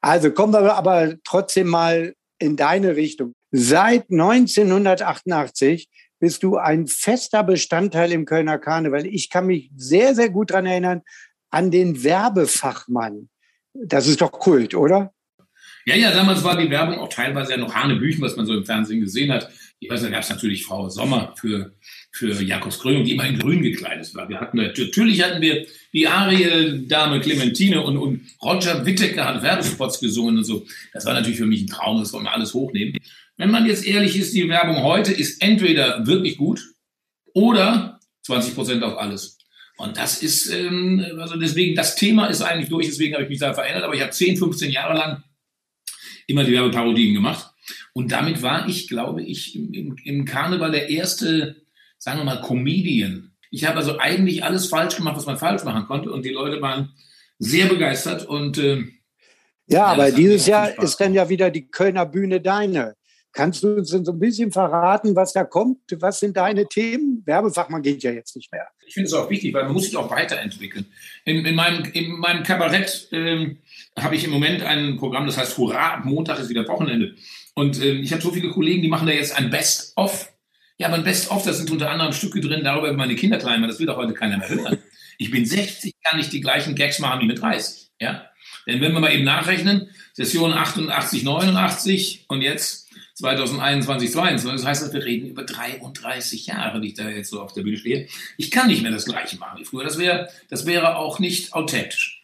Also 0.01 0.31
kommen 0.31 0.53
wir 0.53 0.75
aber 0.75 1.15
trotzdem 1.23 1.67
mal 1.67 2.13
in 2.39 2.55
deine 2.55 2.95
Richtung. 2.95 3.33
Seit 3.51 4.09
1988 4.09 5.89
bist 6.19 6.43
du 6.43 6.57
ein 6.57 6.87
fester 6.87 7.43
Bestandteil 7.43 8.11
im 8.11 8.25
Kölner 8.25 8.59
Karneval. 8.59 9.05
Ich 9.05 9.29
kann 9.29 9.47
mich 9.47 9.71
sehr, 9.75 10.15
sehr 10.15 10.29
gut 10.29 10.51
daran 10.51 10.65
erinnern, 10.65 11.01
an 11.49 11.71
den 11.71 12.03
Werbefachmann. 12.03 13.29
Das 13.73 14.07
ist 14.07 14.21
doch 14.21 14.31
Kult, 14.31 14.75
oder? 14.75 15.13
Ja, 15.89 15.95
ja, 15.95 16.11
damals 16.11 16.43
war 16.43 16.55
die 16.55 16.69
Werbung 16.69 16.99
auch 16.99 17.09
teilweise 17.09 17.53
ja 17.53 17.57
noch 17.57 17.73
Hanebüchen, 17.73 18.21
was 18.21 18.35
man 18.35 18.45
so 18.45 18.53
im 18.53 18.63
Fernsehen 18.63 19.01
gesehen 19.01 19.31
hat. 19.31 19.49
Ich 19.79 19.89
weiß, 19.89 20.03
da 20.03 20.09
gab 20.11 20.21
es 20.21 20.29
natürlich 20.29 20.63
Frau 20.63 20.87
Sommer 20.87 21.33
für, 21.35 21.73
für 22.11 22.31
Jakobs 22.43 22.77
Krönung, 22.77 23.05
die 23.05 23.13
immer 23.13 23.25
in 23.25 23.39
grün 23.39 23.63
gekleidet 23.63 24.13
war. 24.13 24.29
Wir 24.29 24.39
hatten 24.39 24.57
natürlich 24.57 25.23
hatten 25.23 25.41
wir 25.41 25.65
die 25.91 26.07
Ariel-Dame 26.07 27.19
Clementine 27.21 27.81
und, 27.81 27.97
und 27.97 28.21
Roger 28.39 28.85
Whittaker 28.85 29.25
hat 29.25 29.41
Werbespots 29.41 29.99
gesungen 29.99 30.37
und 30.37 30.43
so. 30.43 30.63
Das 30.93 31.07
war 31.07 31.15
natürlich 31.15 31.39
für 31.39 31.47
mich 31.47 31.63
ein 31.63 31.67
Traum, 31.67 31.99
das 31.99 32.13
wollen 32.13 32.25
wir 32.25 32.33
alles 32.33 32.53
hochnehmen. 32.53 32.95
Wenn 33.37 33.49
man 33.49 33.65
jetzt 33.65 33.83
ehrlich 33.83 34.15
ist, 34.15 34.35
die 34.35 34.47
Werbung 34.47 34.83
heute 34.83 35.11
ist 35.11 35.41
entweder 35.41 36.05
wirklich 36.05 36.37
gut 36.37 36.61
oder 37.33 37.99
20 38.27 38.53
Prozent 38.53 38.83
auf 38.83 38.95
alles. 38.99 39.39
Und 39.77 39.97
das 39.97 40.21
ist, 40.21 40.53
ähm, 40.53 41.03
also 41.17 41.35
deswegen, 41.35 41.73
das 41.73 41.95
Thema 41.95 42.27
ist 42.27 42.43
eigentlich 42.43 42.69
durch, 42.69 42.85
deswegen 42.85 43.15
habe 43.15 43.23
ich 43.23 43.29
mich 43.29 43.39
da 43.39 43.55
verändert, 43.55 43.85
aber 43.85 43.95
ich 43.95 44.01
habe 44.01 44.11
10, 44.11 44.37
15 44.37 44.69
Jahre 44.69 44.95
lang 44.95 45.23
immer 46.29 46.43
die 46.43 46.53
Werbeparodien 46.53 47.13
gemacht. 47.13 47.53
Und 47.93 48.11
damit 48.11 48.41
war 48.41 48.67
ich, 48.67 48.87
glaube 48.87 49.23
ich, 49.23 49.55
im, 49.55 49.95
im 50.03 50.25
Karneval 50.25 50.71
der 50.71 50.89
erste, 50.89 51.57
sagen 51.97 52.19
wir 52.19 52.25
mal, 52.25 52.41
Comedian. 52.41 53.31
Ich 53.51 53.65
habe 53.65 53.77
also 53.77 53.97
eigentlich 53.97 54.43
alles 54.43 54.67
falsch 54.67 54.95
gemacht, 54.95 55.17
was 55.17 55.25
man 55.25 55.37
falsch 55.37 55.63
machen 55.63 55.85
konnte. 55.85 56.11
Und 56.11 56.23
die 56.23 56.29
Leute 56.29 56.61
waren 56.61 56.93
sehr 57.39 57.67
begeistert. 57.67 58.25
Und 58.25 58.57
äh, 58.57 58.77
ja, 58.77 58.85
ja 59.67 59.85
aber 59.85 60.11
dieses 60.11 60.45
Jahr 60.45 60.81
ist 60.81 60.97
dann 60.97 61.13
ja 61.13 61.29
wieder 61.29 61.49
die 61.49 61.69
Kölner 61.69 62.05
Bühne 62.05 62.41
deine. 62.41 62.95
Kannst 63.31 63.63
du 63.63 63.75
uns 63.75 63.89
so 63.89 64.11
ein 64.11 64.19
bisschen 64.19 64.51
verraten, 64.51 65.15
was 65.15 65.33
da 65.33 65.43
kommt? 65.43 65.79
Was 65.99 66.19
sind 66.19 66.35
deine 66.35 66.67
Themen? 66.67 67.21
Werbefachmann 67.25 67.81
geht 67.81 68.01
ja 68.01 68.11
jetzt 68.11 68.35
nicht 68.35 68.51
mehr. 68.51 68.67
Ich 68.85 68.95
finde 68.95 69.07
es 69.07 69.13
auch 69.13 69.29
wichtig, 69.29 69.53
weil 69.53 69.65
man 69.65 69.73
muss 69.73 69.85
sich 69.85 69.95
auch 69.95 70.09
weiterentwickeln. 70.09 70.85
In, 71.25 71.45
in, 71.45 71.55
meinem, 71.55 71.83
in 71.93 72.11
meinem 72.13 72.43
Kabarett 72.43 73.07
ähm, 73.11 73.59
habe 73.97 74.15
ich 74.15 74.23
im 74.23 74.31
Moment 74.31 74.63
ein 74.63 74.97
Programm, 74.97 75.27
das 75.27 75.37
heißt 75.37 75.57
Hurra, 75.57 76.01
Montag 76.03 76.39
ist 76.39 76.49
wieder 76.49 76.67
Wochenende. 76.67 77.15
Und 77.53 77.83
ähm, 77.83 78.01
ich 78.01 78.11
habe 78.11 78.21
so 78.21 78.31
viele 78.31 78.49
Kollegen, 78.49 78.81
die 78.81 78.87
machen 78.87 79.07
da 79.07 79.13
jetzt 79.13 79.37
ein 79.37 79.51
Best-of. 79.51 80.31
Ja, 80.79 80.87
aber 80.87 80.95
ein 80.95 81.03
Best-of, 81.03 81.43
da 81.43 81.53
sind 81.53 81.69
unter 81.69 81.91
anderem 81.91 82.13
Stücke 82.13 82.39
drin, 82.41 82.63
darüber 82.63 82.91
meine 82.93 83.15
Kinder 83.15 83.37
klein, 83.37 83.61
das 83.61 83.79
will 83.79 83.85
doch 83.85 83.97
heute 83.97 84.13
keiner 84.13 84.37
mehr 84.37 84.49
hören. 84.49 84.77
Ich 85.17 85.29
bin 85.29 85.45
60, 85.45 85.93
kann 86.01 86.19
ich 86.19 86.29
die 86.29 86.39
gleichen 86.39 86.75
Gags 86.75 86.99
machen 86.99 87.21
wie 87.21 87.25
mit 87.25 87.41
30. 87.41 87.89
Ja? 87.99 88.29
Denn 88.65 88.81
wenn 88.81 88.93
wir 88.93 88.99
mal 89.01 89.13
eben 89.13 89.25
nachrechnen, 89.25 89.89
Session 90.13 90.53
88, 90.53 91.23
89 91.23 92.25
und 92.29 92.41
jetzt 92.41 92.88
2021, 93.19 94.11
2022. 94.11 94.61
Das 94.61 94.65
heißt, 94.65 94.93
wir 94.93 95.03
reden 95.03 95.27
über 95.27 95.43
33 95.43 96.47
Jahre, 96.47 96.79
die 96.79 96.89
ich 96.89 96.93
da 96.93 97.09
jetzt 97.09 97.29
so 97.29 97.41
auf 97.41 97.53
der 97.53 97.63
Bühne 97.63 97.77
stehe. 97.77 98.07
Ich 98.37 98.49
kann 98.49 98.67
nicht 98.67 98.81
mehr 98.81 98.91
das 98.91 99.05
Gleiche 99.05 99.37
machen 99.37 99.59
wie 99.59 99.65
früher. 99.65 99.83
Das 99.83 99.97
wäre, 99.97 100.29
das 100.49 100.65
wäre 100.65 100.95
auch 100.95 101.19
nicht 101.19 101.53
authentisch. 101.53 102.23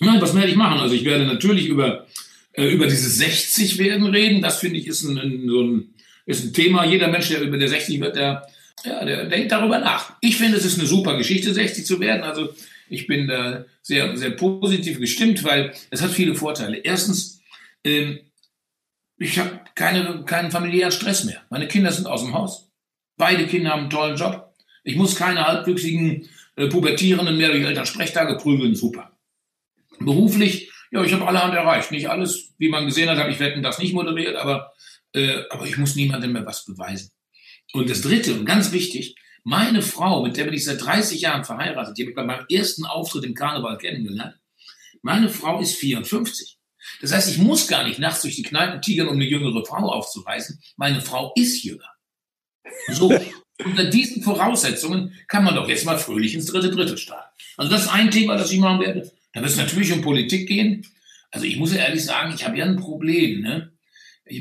Nein, 0.00 0.20
was 0.20 0.34
werde 0.36 0.48
ich 0.48 0.56
machen? 0.56 0.78
Also 0.78 0.94
ich 0.94 1.04
werde 1.04 1.26
natürlich 1.26 1.66
über, 1.66 2.06
äh, 2.52 2.68
über 2.68 2.86
dieses 2.86 3.18
60 3.18 3.78
werden 3.78 4.06
reden. 4.06 4.40
Das 4.40 4.60
finde 4.60 4.78
ich 4.78 4.86
ist 4.86 5.02
ein, 5.02 5.18
ein, 5.18 5.48
so 5.48 5.62
ein, 5.62 5.94
ist 6.24 6.44
ein 6.44 6.52
Thema. 6.52 6.84
Jeder 6.84 7.08
Mensch, 7.08 7.28
der 7.28 7.40
über 7.40 7.58
der 7.58 7.68
60 7.68 8.00
wird, 8.00 8.14
der, 8.14 8.46
ja, 8.84 9.04
der 9.04 9.26
denkt 9.26 9.50
darüber 9.50 9.80
nach. 9.80 10.12
Ich 10.20 10.36
finde, 10.36 10.56
es 10.56 10.64
ist 10.64 10.78
eine 10.78 10.86
super 10.86 11.16
Geschichte, 11.16 11.52
60 11.52 11.84
zu 11.84 11.98
werden. 11.98 12.22
Also 12.22 12.50
ich 12.88 13.08
bin 13.08 13.26
da 13.26 13.64
sehr, 13.82 14.16
sehr 14.16 14.30
positiv 14.30 15.00
gestimmt, 15.00 15.42
weil 15.42 15.74
es 15.90 16.00
hat 16.00 16.12
viele 16.12 16.36
Vorteile. 16.36 16.76
Erstens, 16.76 17.40
ähm, 17.82 18.20
ich 19.18 19.38
habe 19.38 19.60
keine, 19.74 20.24
keinen 20.24 20.50
familiären 20.50 20.92
Stress 20.92 21.24
mehr. 21.24 21.42
Meine 21.50 21.68
Kinder 21.68 21.92
sind 21.92 22.06
aus 22.06 22.22
dem 22.22 22.34
Haus. 22.34 22.70
Beide 23.16 23.46
Kinder 23.46 23.70
haben 23.70 23.82
einen 23.82 23.90
tollen 23.90 24.16
Job. 24.16 24.54
Ich 24.84 24.96
muss 24.96 25.16
keine 25.16 25.46
halbwüchsigen 25.46 26.28
äh, 26.56 26.68
Pubertierenden 26.68 27.36
mehr 27.36 27.50
durch 27.50 27.64
Elternsprechtage 27.64 28.36
prügeln. 28.36 28.74
Super. 28.74 29.16
Beruflich, 29.98 30.70
ja, 30.92 31.02
ich 31.02 31.12
habe 31.12 31.26
allerhand 31.26 31.54
erreicht. 31.54 31.90
Nicht 31.90 32.08
alles, 32.08 32.54
wie 32.58 32.68
man 32.68 32.86
gesehen 32.86 33.10
hat, 33.10 33.18
habe 33.18 33.30
ich 33.30 33.40
Wetten 33.40 33.62
das 33.62 33.78
nicht 33.78 33.92
moderiert, 33.92 34.36
aber, 34.36 34.72
äh, 35.12 35.42
aber 35.50 35.66
ich 35.66 35.76
muss 35.76 35.96
niemandem 35.96 36.32
mehr 36.32 36.46
was 36.46 36.64
beweisen. 36.64 37.10
Und 37.72 37.90
das 37.90 38.02
Dritte 38.02 38.34
und 38.34 38.46
ganz 38.46 38.72
wichtig, 38.72 39.16
meine 39.42 39.82
Frau, 39.82 40.22
mit 40.22 40.36
der 40.36 40.44
bin 40.44 40.54
ich 40.54 40.64
seit 40.64 40.82
30 40.82 41.20
Jahren 41.20 41.44
verheiratet, 41.44 41.98
die 41.98 42.02
habe 42.02 42.10
ich 42.10 42.16
bei 42.16 42.24
meinem 42.24 42.46
ersten 42.50 42.86
Auftritt 42.86 43.24
im 43.24 43.34
Karneval 43.34 43.78
kennengelernt. 43.78 44.38
Meine 45.02 45.28
Frau 45.28 45.60
ist 45.60 45.74
54. 45.76 46.57
Das 47.00 47.12
heißt, 47.12 47.30
ich 47.30 47.38
muss 47.38 47.68
gar 47.68 47.86
nicht 47.86 47.98
nachts 47.98 48.22
durch 48.22 48.36
die 48.36 48.42
Kneipen 48.42 48.80
tigern, 48.80 49.08
um 49.08 49.14
eine 49.14 49.26
jüngere 49.26 49.64
Frau 49.64 49.92
aufzuweisen. 49.92 50.60
Meine 50.76 51.00
Frau 51.00 51.32
ist 51.36 51.62
jünger. 51.62 51.90
So, 52.88 53.12
unter 53.64 53.84
diesen 53.84 54.22
Voraussetzungen 54.22 55.14
kann 55.26 55.44
man 55.44 55.54
doch 55.54 55.68
jetzt 55.68 55.84
mal 55.84 55.98
fröhlich 55.98 56.34
ins 56.34 56.46
dritte 56.46 56.70
Drittel 56.70 56.96
starten. 56.96 57.34
Also 57.56 57.70
das 57.70 57.82
ist 57.84 57.88
ein 57.88 58.10
Thema, 58.10 58.36
das 58.36 58.52
ich 58.52 58.58
machen 58.58 58.80
werde. 58.80 59.10
Da 59.32 59.40
wird 59.40 59.50
es 59.50 59.56
natürlich 59.56 59.92
um 59.92 60.02
Politik 60.02 60.48
gehen. 60.48 60.86
Also 61.30 61.46
ich 61.46 61.56
muss 61.56 61.74
ja 61.74 61.80
ehrlich 61.80 62.04
sagen, 62.04 62.32
ich 62.34 62.44
habe 62.44 62.56
ja 62.56 62.64
ein 62.64 62.76
Problem. 62.76 63.42
Ne? 63.42 63.72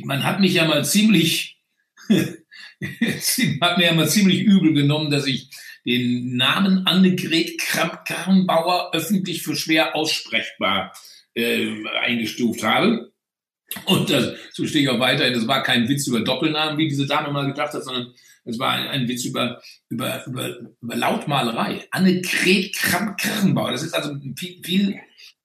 Man 0.03 0.23
hat 0.23 0.39
mich 0.39 0.53
ja 0.53 0.65
mal 0.65 0.85
ziemlich, 0.85 1.59
hat 2.09 3.77
mir 3.77 3.85
ja 3.85 3.93
mal 3.93 4.07
ziemlich 4.07 4.41
übel 4.41 4.73
genommen, 4.73 5.09
dass 5.09 5.25
ich 5.25 5.49
den 5.85 6.35
Namen 6.35 6.85
Annegret 6.85 7.57
Kramp-Karrenbauer 7.59 8.91
öffentlich 8.93 9.41
für 9.41 9.55
schwer 9.55 9.95
aussprechbar 9.95 10.91
äh, 10.91 11.16
eingestuft 12.01 12.63
habe. 12.63 13.11
Und 13.85 14.09
so 14.53 14.65
stehe 14.65 14.83
ich 14.85 14.89
auch 14.89 14.99
weiterhin. 14.99 15.33
Das 15.33 15.47
war 15.47 15.61
kein 15.61 15.89
Witz 15.89 16.07
über 16.07 16.21
Doppelnamen, 16.21 16.77
wie 16.77 16.87
diese 16.87 17.05
Dame 17.05 17.31
mal 17.31 17.47
gedacht 17.47 17.73
hat, 17.73 17.83
sondern 17.83 18.13
es 18.45 18.57
war 18.59 18.71
ein, 18.71 18.87
ein 18.87 19.07
Witz 19.07 19.25
über, 19.25 19.61
über, 19.89 20.25
über, 20.25 20.57
über 20.81 20.95
Lautmalerei. 20.95 21.85
Annegret 21.91 22.73
Kramp-Karrenbauer. 22.75 23.71
Das 23.71 23.83
ist 23.83 23.93
also 23.93 24.15
viel, 24.37 24.61
viel, 24.63 24.99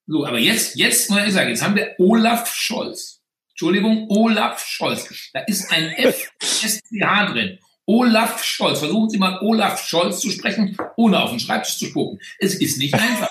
so. 0.07 0.25
Aber 0.25 0.39
jetzt, 0.39 0.77
jetzt 0.77 1.09
muss 1.09 1.25
ich 1.25 1.33
sagen, 1.33 1.49
jetzt 1.49 1.63
haben 1.63 1.75
wir 1.75 1.95
Olaf 1.97 2.53
Scholz. 2.53 3.21
Entschuldigung, 3.49 4.07
Olaf 4.09 4.65
Scholz. 4.65 5.29
Da 5.33 5.41
ist 5.41 5.71
ein 5.71 5.91
F, 5.91 6.31
SCH 6.41 7.31
drin. 7.31 7.59
Olaf 7.85 8.43
Scholz. 8.43 8.79
Versuchen 8.79 9.09
Sie 9.09 9.17
mal 9.17 9.39
Olaf 9.41 9.85
Scholz 9.85 10.21
zu 10.21 10.31
sprechen, 10.31 10.77
ohne 10.95 11.21
auf 11.21 11.31
den 11.31 11.39
Schreibtisch 11.39 11.77
zu 11.77 11.85
spucken. 11.87 12.19
Es 12.39 12.55
ist 12.55 12.77
nicht 12.77 12.93
einfach. 12.93 13.29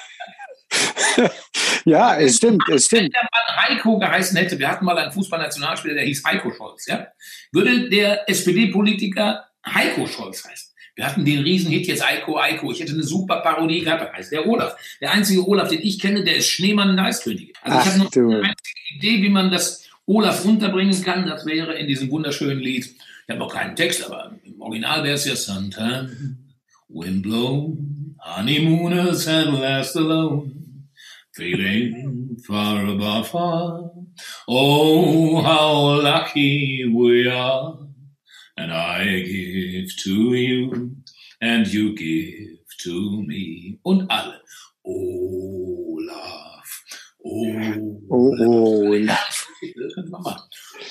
ja, 1.84 2.16
es 2.16 2.36
stimmt, 2.36 2.62
es 2.68 2.86
stimmt. 2.86 3.02
Wenn 3.02 3.10
der 3.10 3.28
Mann 3.32 3.64
Heiko 3.64 3.98
geheißen 3.98 4.36
hätte, 4.36 4.58
wir 4.58 4.68
hatten 4.68 4.84
mal 4.84 4.96
einen 4.98 5.12
Fußballnationalspieler, 5.12 5.94
der 5.94 6.04
hieß 6.04 6.24
Heiko 6.24 6.52
Scholz, 6.52 6.86
ja, 6.86 7.06
würde 7.52 7.88
der 7.88 8.28
SPD-Politiker 8.28 9.44
Heiko 9.66 10.06
Scholz 10.06 10.44
heißen. 10.44 10.72
Wir 10.94 11.06
hatten 11.06 11.24
den 11.24 11.38
Riesenhit 11.38 11.86
jetzt 11.86 12.04
Eiko, 12.04 12.38
Eiko. 12.38 12.70
Ich 12.70 12.80
hätte 12.80 12.92
eine 12.92 13.02
super 13.02 13.36
Parodie 13.40 13.80
gehabt. 13.80 14.02
Da 14.02 14.12
heißt 14.12 14.30
der 14.30 14.46
Olaf. 14.46 14.76
Der 15.00 15.10
einzige 15.12 15.46
Olaf, 15.48 15.68
den 15.68 15.80
ich 15.80 15.98
kenne, 15.98 16.22
der 16.22 16.36
ist 16.36 16.48
Schneemann 16.48 16.90
in 16.90 16.96
der 16.96 17.06
Eiskönigin. 17.06 17.52
Also 17.62 17.78
Ach, 17.78 17.86
ich 17.86 17.92
habe 17.92 17.98
noch 18.04 18.10
du. 18.10 18.30
eine 18.30 18.42
einzige 18.42 18.96
Idee, 18.96 19.22
wie 19.22 19.30
man 19.30 19.50
das 19.50 19.88
Olaf 20.04 20.44
runterbringen 20.44 21.02
kann. 21.02 21.26
Das 21.26 21.46
wäre 21.46 21.74
in 21.74 21.86
diesem 21.86 22.10
wunderschönen 22.10 22.60
Lied. 22.60 22.84
Ich 22.84 23.28
habe 23.28 23.38
noch 23.38 23.54
keinen 23.54 23.74
Text, 23.74 24.04
aber 24.04 24.32
im 24.44 24.60
Original 24.60 25.02
wäre 25.02 25.14
es 25.14 25.24
ja 25.24 25.34
Santa. 25.34 26.08
Wind 26.88 27.22
blow, 27.22 27.74
honeymooners 28.18 29.26
and 29.28 29.60
last 29.60 29.96
alone. 29.96 30.61
Feeling 31.34 32.36
far 32.46 32.86
above 32.86 33.28
far. 33.28 33.90
Oh, 34.48 35.40
how 35.42 36.00
lucky 36.02 36.84
we 36.92 37.28
are. 37.28 37.78
And 38.56 38.72
I 38.72 39.22
give 39.22 39.96
to 40.04 40.34
you 40.34 40.96
and 41.40 41.66
you 41.66 41.94
give 41.94 42.58
to 42.84 43.22
me. 43.26 43.78
Und 43.84 44.10
alle. 44.10 44.40
Olaf. 44.84 46.68
Olaf. 47.24 48.08
Olaf. 48.10 49.48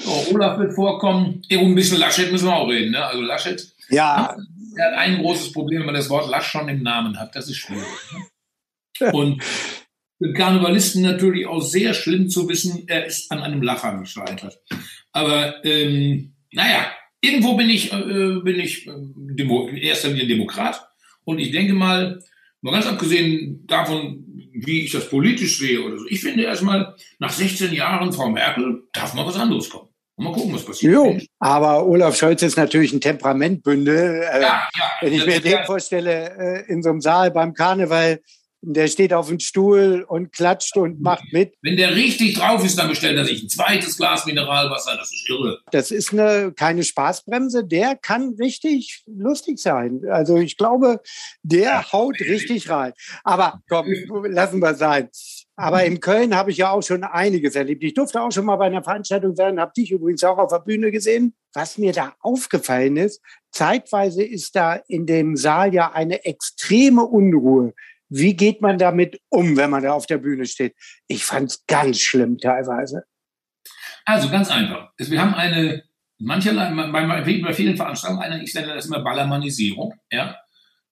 Oh, 0.06 0.26
Olaf 0.34 0.60
wird 0.60 0.74
vorkommen. 0.74 1.42
Irgendwo 1.50 1.72
ein 1.72 1.76
bisschen 1.76 2.00
Laschet 2.00 2.32
müssen 2.32 2.48
wir 2.48 2.56
auch 2.56 2.68
reden. 2.68 2.92
Ne? 2.92 3.06
Also 3.06 3.22
Laschet. 3.22 3.74
Ja. 3.90 4.36
Er 4.78 4.86
hat 4.86 4.98
ein 4.98 5.22
großes 5.22 5.52
Problem, 5.52 5.80
wenn 5.80 5.88
man 5.88 5.96
das 5.96 6.10
Wort 6.10 6.30
Lasch 6.30 6.48
schon 6.48 6.70
im 6.70 6.82
Namen 6.82 7.20
hat. 7.20 7.36
Das 7.36 7.50
ist 7.50 7.58
schwierig. 7.58 7.86
Ne? 9.00 9.12
Und 9.14 9.44
für 10.22 10.34
Karnevalisten 10.34 11.02
natürlich 11.02 11.48
auch 11.48 11.62
sehr 11.62 11.94
schlimm 11.94 12.30
zu 12.30 12.48
wissen, 12.48 12.84
er 12.88 13.06
ist 13.06 13.32
an 13.32 13.40
einem 13.40 13.64
Lacher 13.64 13.98
gescheitert. 13.98 14.60
Aber 15.12 15.66
ähm, 15.66 16.34
naja, 16.52 16.92
irgendwo 17.22 17.58
bin 17.58 17.70
ich, 17.70 17.92
äh, 17.92 18.40
bin 18.44 18.60
ich 18.60 18.86
äh, 18.88 18.92
Demo, 19.16 19.68
in 19.68 19.78
erster 19.78 20.10
Linie 20.10 20.28
Demokrat. 20.28 20.88
Und 21.24 21.40
ich 21.40 21.52
denke 21.52 21.74
mal, 21.74 22.20
mal 22.62 22.72
ganz 22.72 22.86
abgesehen 22.86 23.66
davon, 23.66 24.24
wie 24.54 24.84
ich 24.84 24.92
das 24.92 25.10
politisch 25.10 25.58
sehe 25.58 25.82
oder 25.82 25.98
so, 25.98 26.06
ich 26.08 26.22
finde 26.22 26.44
erstmal, 26.44 26.96
nach 27.18 27.32
16 27.32 27.74
Jahren 27.74 28.14
Frau 28.14 28.30
Merkel 28.30 28.84
darf 28.94 29.16
mal 29.16 29.26
was 29.26 29.38
anderes 29.38 29.70
kommen. 29.70 29.88
Und 30.18 30.26
mal 30.26 30.34
gucken, 30.34 30.54
was 30.54 30.66
passiert. 30.66 30.94
Jo, 30.94 31.18
aber 31.40 31.88
Olaf 31.88 32.16
Scholz 32.16 32.44
ist 32.44 32.58
natürlich 32.58 32.94
ein 32.94 33.02
Temperamentbündel. 33.02 34.22
Äh, 34.22 34.42
ja, 34.42 34.70
ja, 34.78 34.92
wenn 35.00 35.14
ich 35.14 35.26
mir 35.26 35.40
den 35.40 35.52
ja. 35.54 35.64
vorstelle, 35.64 36.66
äh, 36.68 36.72
in 36.72 36.84
so 36.84 36.90
einem 36.90 37.02
Saal 37.02 37.32
beim 37.32 37.56
Karneval, 37.56 38.22
der 38.62 38.88
steht 38.88 39.14
auf 39.14 39.28
dem 39.28 39.40
Stuhl 39.40 40.06
und 40.08 40.32
klatscht 40.32 40.78
und 40.78 41.02
macht 41.02 41.24
mit. 41.32 41.56
Wenn 41.62 41.78
der 41.78 41.96
richtig 41.96 42.36
drauf 42.36 42.64
ist, 42.64 42.78
dann 42.78 42.90
bestellt 42.90 43.18
er 43.18 43.26
sich 43.26 43.44
ein 43.44 43.50
zweites 43.50 43.98
Glas 43.98 44.26
Mineralwasser. 44.26 44.96
Das 44.98 45.12
ist 45.12 45.30
irre. 45.30 45.60
Das 45.72 45.92
ist 45.92 46.14
eine, 46.14 46.54
keine 46.54 46.84
Spaßbremse. 46.84 47.66
Der 47.66 47.96
kann 47.96 48.36
richtig 48.40 49.04
lustig 49.08 49.60
sein. 49.60 50.02
Also 50.10 50.38
ich 50.38 50.58
glaube, 50.58 51.02
der 51.42 51.62
ja, 51.62 51.92
haut 51.92 52.20
richtig 52.20 52.70
rein. 52.70 52.94
Aber 53.24 53.62
komm, 53.68 53.88
lassen 54.26 54.60
wir 54.60 54.76
sein. 54.76 55.10
Aber 55.56 55.84
in 55.84 56.00
Köln 56.00 56.36
habe 56.36 56.52
ich 56.52 56.58
ja 56.58 56.72
auch 56.72 56.82
schon 56.82 57.04
einiges 57.04 57.56
erlebt. 57.56 57.84
Ich 57.84 57.94
durfte 57.94 58.22
auch 58.22 58.32
schon 58.32 58.46
mal 58.46 58.56
bei 58.56 58.66
einer 58.66 58.84
Veranstaltung 58.84 59.36
sein, 59.36 59.60
habe 59.60 59.74
dich 59.76 59.92
übrigens 59.92 60.24
auch 60.24 60.38
auf 60.38 60.52
der 60.52 60.60
Bühne 60.60 60.92
gesehen. 60.92 61.36
Was 61.54 61.78
mir 61.78 61.92
da 61.92 62.16
aufgefallen 62.22 62.98
ist, 62.98 63.22
zeitweise 63.52 64.24
ist 64.24 64.56
da 64.56 64.76
in 64.88 65.06
dem 65.06 65.36
Saal 65.36 65.74
ja 65.74 65.92
eine 65.92 66.24
extreme 66.26 67.06
Unruhe. 67.06 67.74
Wie 68.14 68.36
geht 68.36 68.62
man 68.62 68.78
damit 68.78 69.22
um, 69.30 69.56
wenn 69.56 69.70
man 69.70 69.84
da 69.84 69.94
auf 69.94 70.06
der 70.06 70.18
Bühne 70.18 70.46
steht? 70.46 70.76
Ich 71.08 71.24
fand 71.24 71.50
es 71.50 71.66
ganz 71.66 72.02
schlimm 72.02 72.38
teilweise. 72.38 73.06
Also 74.04 74.30
ganz 74.30 74.52
einfach. 74.52 74.90
Wir 74.98 75.22
haben 75.22 75.34
eine, 75.34 75.84
mancherlei, 76.20 76.72
bei 76.92 77.54
vielen 77.54 77.78
Veranstaltungen, 77.78 78.22
eine, 78.22 78.44
ich 78.44 78.54
nenne 78.54 78.76
das 78.76 78.88
immer 78.88 79.02
Ballermannisierung. 79.02 79.94
Ja? 80.12 80.38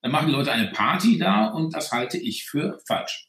Dann 0.02 0.12
machen 0.12 0.28
die 0.28 0.34
Leute 0.34 0.54
eine 0.54 0.68
Party 0.68 1.18
da 1.18 1.48
und 1.48 1.76
das 1.76 1.92
halte 1.92 2.18
ich 2.18 2.46
für 2.46 2.80
falsch. 2.88 3.28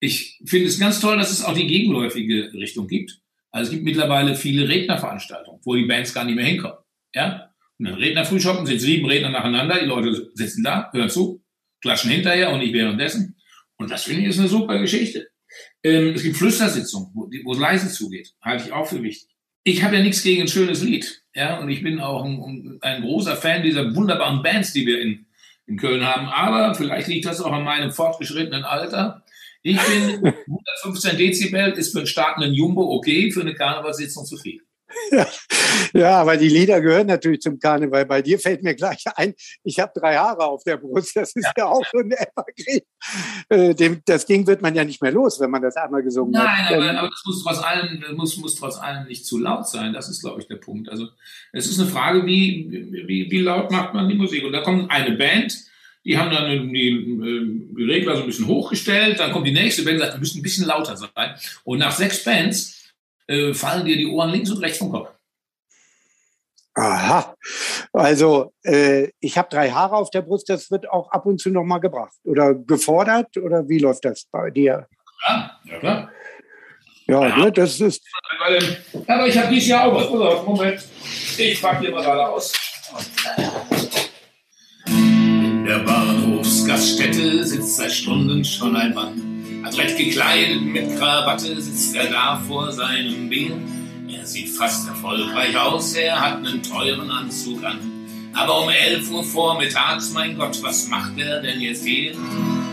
Ich 0.00 0.40
finde 0.46 0.68
es 0.68 0.80
ganz 0.80 0.98
toll, 0.98 1.18
dass 1.18 1.30
es 1.30 1.44
auch 1.44 1.54
die 1.54 1.66
gegenläufige 1.66 2.50
Richtung 2.54 2.88
gibt. 2.88 3.20
Also 3.50 3.68
es 3.68 3.72
gibt 3.72 3.84
mittlerweile 3.84 4.34
viele 4.34 4.68
Rednerveranstaltungen, 4.70 5.60
wo 5.64 5.74
die 5.74 5.84
Bands 5.84 6.14
gar 6.14 6.24
nicht 6.24 6.36
mehr 6.36 6.46
hinkommen. 6.46 6.78
Ja? 7.14 7.50
Und 7.78 7.88
dann 7.88 7.94
Rednerfrühschoppen 7.96 8.64
sind 8.64 8.80
sieben 8.80 9.06
Redner 9.06 9.28
nacheinander, 9.28 9.80
die 9.80 9.86
Leute 9.86 10.30
sitzen 10.32 10.64
da, 10.64 10.90
hören 10.92 11.10
zu, 11.10 11.41
klatschen 11.82 12.10
hinterher 12.10 12.50
und 12.50 12.60
nicht 12.60 12.72
währenddessen. 12.72 13.36
Und 13.76 13.90
das 13.90 14.04
finde 14.04 14.22
ich 14.22 14.28
ist 14.28 14.38
eine 14.38 14.48
super 14.48 14.78
Geschichte. 14.78 15.28
Ähm, 15.82 16.14
es 16.14 16.22
gibt 16.22 16.36
Flüstersitzungen, 16.36 17.10
wo, 17.14 17.28
wo 17.44 17.52
es 17.52 17.58
leise 17.58 17.90
zugeht. 17.90 18.32
Halte 18.40 18.64
ich 18.66 18.72
auch 18.72 18.86
für 18.86 19.02
wichtig. 19.02 19.28
Ich 19.64 19.82
habe 19.84 19.96
ja 19.96 20.02
nichts 20.02 20.22
gegen 20.22 20.42
ein 20.42 20.48
schönes 20.48 20.82
Lied. 20.82 21.22
Ja, 21.34 21.58
und 21.58 21.68
ich 21.68 21.82
bin 21.82 22.00
auch 22.00 22.24
ein, 22.24 22.78
ein 22.80 23.02
großer 23.02 23.36
Fan 23.36 23.62
dieser 23.62 23.94
wunderbaren 23.94 24.42
Bands, 24.42 24.72
die 24.72 24.86
wir 24.86 25.00
in, 25.00 25.26
in 25.66 25.76
Köln 25.76 26.04
haben. 26.04 26.28
Aber 26.28 26.74
vielleicht 26.74 27.08
liegt 27.08 27.26
das 27.26 27.40
auch 27.40 27.52
an 27.52 27.64
meinem 27.64 27.92
fortgeschrittenen 27.92 28.64
Alter. 28.64 29.24
Ich 29.62 29.78
bin 29.80 30.34
115 30.84 31.16
Dezibel 31.16 31.72
ist 31.72 31.92
für 31.92 31.98
einen 31.98 32.06
startenden 32.06 32.54
Jumbo 32.54 32.94
okay, 32.94 33.30
für 33.30 33.42
eine 33.42 33.54
Karnevalssitzung 33.54 34.24
zu 34.24 34.36
viel. 34.36 34.60
Ja, 35.10 35.26
ja, 35.92 36.20
aber 36.20 36.36
die 36.36 36.48
Lieder 36.48 36.80
gehören 36.80 37.06
natürlich 37.06 37.40
zum 37.40 37.58
Karneval. 37.58 38.06
Bei 38.06 38.22
dir 38.22 38.38
fällt 38.38 38.62
mir 38.62 38.74
gleich 38.74 39.04
ein, 39.16 39.34
ich 39.62 39.78
habe 39.78 39.92
drei 39.94 40.16
Haare 40.16 40.44
auf 40.44 40.64
der 40.64 40.76
Brust. 40.76 41.16
Das 41.16 41.34
ist 41.34 41.44
ja, 41.44 41.52
ja 41.56 41.66
auch 41.66 41.84
so 41.92 41.98
ein 41.98 42.12
Evergreen. 42.12 42.80
Äh, 43.48 43.96
das 44.04 44.26
Ding 44.26 44.46
wird 44.46 44.62
man 44.62 44.74
ja 44.74 44.84
nicht 44.84 45.02
mehr 45.02 45.12
los, 45.12 45.40
wenn 45.40 45.50
man 45.50 45.62
das 45.62 45.76
einmal 45.76 46.02
gesungen 46.02 46.32
Nein, 46.32 46.46
hat. 46.46 46.70
Nein, 46.70 46.90
aber, 46.90 46.98
aber, 46.98 47.08
das 47.08 47.22
muss 47.26 47.42
trotz, 47.44 47.58
allem, 47.58 48.16
muss, 48.16 48.36
muss 48.38 48.56
trotz 48.56 48.78
allem 48.78 49.06
nicht 49.06 49.26
zu 49.26 49.38
laut 49.38 49.68
sein. 49.68 49.92
Das 49.92 50.08
ist, 50.08 50.22
glaube 50.22 50.40
ich, 50.40 50.48
der 50.48 50.56
Punkt. 50.56 50.88
Also 50.88 51.08
es 51.52 51.66
ist 51.66 51.78
eine 51.80 51.88
Frage, 51.88 52.24
wie, 52.26 52.88
wie, 53.06 53.30
wie 53.30 53.40
laut 53.40 53.70
macht 53.70 53.94
man 53.94 54.08
die 54.08 54.14
Musik? 54.14 54.44
Und 54.44 54.52
da 54.52 54.60
kommt 54.62 54.90
eine 54.90 55.16
Band, 55.16 55.56
die 56.04 56.18
haben 56.18 56.30
dann 56.30 56.72
die, 56.72 56.88
äh, 56.88 57.76
die 57.76 57.84
Regler 57.84 58.16
so 58.16 58.22
ein 58.22 58.26
bisschen 58.26 58.48
hochgestellt. 58.48 59.20
Dann 59.20 59.32
kommt 59.32 59.46
die 59.46 59.52
nächste 59.52 59.82
Band 59.82 59.96
und 59.96 60.02
sagt, 60.02 60.14
wir 60.14 60.20
müssen 60.20 60.40
ein 60.40 60.42
bisschen 60.42 60.66
lauter 60.66 60.96
sein. 60.96 61.34
Und 61.64 61.78
nach 61.78 61.92
sechs 61.92 62.24
Bands 62.24 62.81
äh, 63.26 63.54
fallen 63.54 63.84
dir 63.84 63.96
die 63.96 64.06
Ohren 64.06 64.30
links 64.30 64.50
und 64.50 64.58
rechts 64.58 64.78
vom 64.78 64.90
Kopf. 64.90 65.10
Aha, 66.74 67.34
also 67.92 68.54
äh, 68.62 69.08
ich 69.20 69.36
habe 69.36 69.48
drei 69.50 69.70
Haare 69.70 69.94
auf 69.94 70.08
der 70.08 70.22
Brust, 70.22 70.48
das 70.48 70.70
wird 70.70 70.88
auch 70.90 71.10
ab 71.10 71.26
und 71.26 71.38
zu 71.38 71.50
nochmal 71.50 71.80
gebracht 71.80 72.14
oder 72.24 72.54
gefordert 72.54 73.36
oder 73.36 73.68
wie 73.68 73.78
läuft 73.78 74.06
das 74.06 74.24
bei 74.30 74.50
dir? 74.50 74.86
Ja, 75.28 75.60
ja 75.64 75.78
klar. 75.78 76.10
Ja, 77.06 77.26
ja. 77.26 77.36
Ne, 77.36 77.52
das 77.52 77.78
ist. 77.78 78.02
Aber 79.06 79.26
ich 79.26 79.36
habe 79.36 79.52
dieses 79.52 79.68
Jahr 79.68 79.84
auch 79.84 79.94
was. 79.94 80.46
Moment. 80.46 80.82
Ich 81.36 81.60
packe 81.60 81.84
dir 81.84 81.90
mal 81.90 82.02
gerade 82.02 82.26
aus. 82.26 82.52
In 84.86 85.64
der 85.66 85.80
Bahnhofsgaststätte 85.80 87.44
sitzt 87.44 87.76
seit 87.76 87.92
Stunden 87.92 88.42
schon 88.44 88.76
ein 88.76 88.94
Mann 88.94 89.31
adrett 89.64 89.96
gekleidet 89.96 90.62
mit 90.62 90.98
Krawatte 90.98 91.60
sitzt 91.60 91.94
er 91.96 92.10
da 92.10 92.42
vor 92.48 92.72
seinem 92.72 93.28
Bier. 93.28 93.56
Er 94.08 94.26
sieht 94.26 94.48
fast 94.50 94.88
erfolgreich 94.88 95.56
aus, 95.56 95.94
er 95.94 96.20
hat 96.20 96.38
einen 96.38 96.62
teuren 96.62 97.10
Anzug 97.10 97.62
an. 97.64 97.78
Aber 98.34 98.62
um 98.62 98.68
11 98.68 99.10
Uhr 99.10 99.24
vormittags, 99.24 100.12
mein 100.12 100.36
Gott, 100.36 100.62
was 100.62 100.88
macht 100.88 101.18
er 101.18 101.40
denn 101.40 101.60
jetzt 101.60 101.84
hier? 101.84 102.14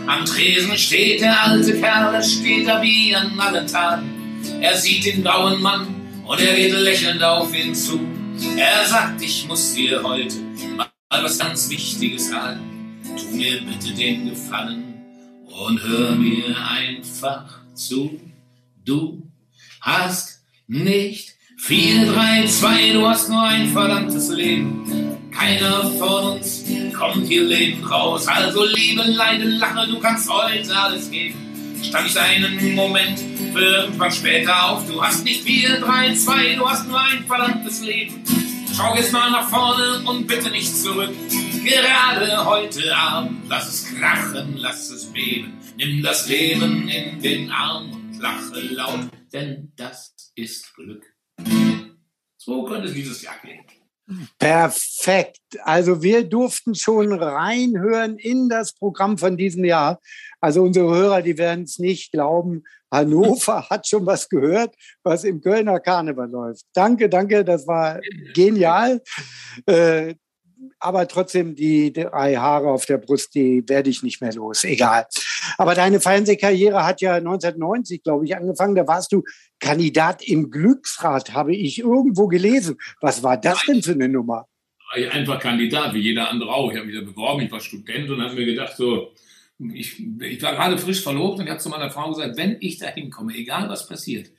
Am 0.06 0.24
Tresen 0.24 0.76
steht 0.76 1.20
der 1.20 1.44
alte 1.44 1.78
Kerl, 1.78 2.14
er 2.14 2.22
steht 2.22 2.66
da 2.66 2.80
wie 2.82 3.14
an 3.14 3.38
allen 3.38 3.66
Tagen. 3.66 4.40
Er 4.60 4.76
sieht 4.76 5.04
den 5.04 5.22
grauen 5.22 5.60
Mann 5.60 5.86
und 6.26 6.40
er 6.40 6.56
geht 6.56 6.72
lächelnd 6.72 7.22
auf 7.22 7.54
ihn 7.54 7.74
zu. 7.74 8.00
Er 8.56 8.86
sagt, 8.86 9.20
ich 9.22 9.46
muss 9.46 9.74
dir 9.74 10.02
heute 10.02 10.36
mal 10.76 10.88
was 11.10 11.38
ganz 11.38 11.68
Wichtiges 11.68 12.30
sagen. 12.30 12.60
Tu 13.04 13.36
mir 13.36 13.60
bitte 13.62 13.92
den 13.92 14.30
Gefallen 14.30 14.89
und 15.50 15.82
hör 15.82 16.12
mir 16.12 16.56
einfach 16.68 17.44
zu. 17.74 18.20
Du 18.84 19.22
hast 19.80 20.42
nicht 20.66 21.34
vier, 21.56 22.06
drei, 22.12 22.46
zwei, 22.46 22.92
du 22.92 23.06
hast 23.06 23.28
nur 23.28 23.42
ein 23.42 23.68
verdammtes 23.68 24.30
Leben. 24.30 25.18
Keiner 25.30 25.90
von 25.98 26.36
uns 26.36 26.64
kommt 26.96 27.26
hier 27.26 27.44
lebend 27.44 27.90
raus. 27.90 28.26
Also 28.26 28.64
liebe, 28.64 29.02
leide, 29.02 29.44
lache, 29.44 29.88
du 29.88 29.98
kannst 29.98 30.28
heute 30.28 30.76
alles 30.76 31.10
geben. 31.10 31.38
Stand 31.82 32.16
einen 32.16 32.74
Moment 32.74 33.18
für 33.52 33.64
irgendwann 33.64 34.12
später 34.12 34.70
auf. 34.70 34.86
Du 34.86 35.02
hast 35.02 35.24
nicht 35.24 35.42
vier, 35.42 35.80
drei, 35.80 36.14
zwei, 36.14 36.54
du 36.54 36.68
hast 36.68 36.86
nur 36.86 37.00
ein 37.00 37.24
verdammtes 37.26 37.82
Leben. 37.82 38.22
Schau 38.76 38.94
jetzt 38.94 39.12
mal 39.12 39.30
nach 39.30 39.48
vorne 39.48 40.02
und 40.04 40.26
bitte 40.26 40.50
nicht 40.50 40.74
zurück. 40.76 41.10
Gerade 41.64 42.44
heute 42.44 42.96
Abend, 42.96 43.42
lass 43.48 43.68
es 43.68 43.94
krachen, 43.94 44.56
lass 44.56 44.90
es 44.90 45.12
beben. 45.12 45.58
Nimm 45.76 46.02
das 46.02 46.26
Leben 46.26 46.88
in 46.88 47.20
den 47.20 47.50
Arm 47.50 47.92
und 47.92 48.18
lache 48.18 48.60
laut, 48.60 49.08
denn 49.32 49.72
das 49.76 50.14
ist 50.34 50.74
Glück. 50.74 51.04
So 52.38 52.64
könnte 52.64 52.88
es 52.88 52.94
dieses 52.94 53.22
Jahr 53.22 53.34
gehen. 53.42 53.64
Perfekt. 54.38 55.38
Also 55.62 56.02
wir 56.02 56.24
durften 56.24 56.74
schon 56.74 57.12
reinhören 57.12 58.18
in 58.18 58.48
das 58.48 58.72
Programm 58.72 59.18
von 59.18 59.36
diesem 59.36 59.64
Jahr. 59.64 60.00
Also 60.40 60.62
unsere 60.62 60.88
Hörer, 60.88 61.22
die 61.22 61.36
werden 61.36 61.64
es 61.64 61.78
nicht 61.78 62.10
glauben. 62.10 62.64
Hannover 62.90 63.66
hat 63.70 63.86
schon 63.86 64.06
was 64.06 64.28
gehört, 64.28 64.74
was 65.02 65.24
im 65.24 65.40
Kölner 65.40 65.78
Karneval 65.78 66.30
läuft. 66.30 66.64
Danke, 66.72 67.08
danke, 67.08 67.44
das 67.44 67.66
war 67.66 68.00
genial. 68.34 69.02
Äh, 69.66 70.14
aber 70.78 71.08
trotzdem 71.08 71.54
die 71.54 71.92
drei 71.92 72.36
Haare 72.36 72.70
auf 72.70 72.86
der 72.86 72.98
Brust, 72.98 73.34
die 73.34 73.62
werde 73.68 73.90
ich 73.90 74.02
nicht 74.02 74.20
mehr 74.20 74.32
los. 74.32 74.64
Egal. 74.64 75.06
Aber 75.58 75.74
deine 75.74 76.00
Fernsehkarriere 76.00 76.84
hat 76.84 77.00
ja 77.00 77.14
1990, 77.14 78.02
glaube 78.02 78.24
ich, 78.24 78.36
angefangen. 78.36 78.74
Da 78.74 78.86
warst 78.86 79.12
du 79.12 79.22
Kandidat 79.58 80.22
im 80.22 80.50
Glücksrad, 80.50 81.32
habe 81.34 81.54
ich 81.54 81.78
irgendwo 81.78 82.26
gelesen. 82.28 82.76
Was 83.00 83.22
war 83.22 83.36
das 83.36 83.64
denn 83.66 83.82
für 83.82 83.92
eine 83.92 84.08
Nummer? 84.08 84.46
Einfach 85.12 85.38
Kandidat, 85.38 85.94
wie 85.94 86.00
jeder 86.00 86.30
andere 86.30 86.52
auch. 86.52 86.70
Ich 86.70 86.76
habe 86.76 86.86
mich 86.86 86.96
da 86.96 87.04
beworben, 87.04 87.42
ich 87.42 87.52
war 87.52 87.60
Student 87.60 88.10
und 88.10 88.20
habe 88.22 88.34
mir 88.34 88.46
gedacht, 88.46 88.76
so, 88.76 89.12
ich, 89.72 90.02
ich 90.20 90.42
war 90.42 90.54
gerade 90.54 90.78
frisch 90.78 91.02
verlobt 91.02 91.38
und 91.38 91.44
ich 91.44 91.50
habe 91.50 91.60
zu 91.60 91.68
meiner 91.68 91.90
Frau 91.90 92.08
gesagt, 92.10 92.36
wenn 92.36 92.56
ich 92.60 92.78
da 92.78 92.88
hinkomme, 92.88 93.34
egal 93.34 93.68
was 93.68 93.86
passiert, 93.86 94.30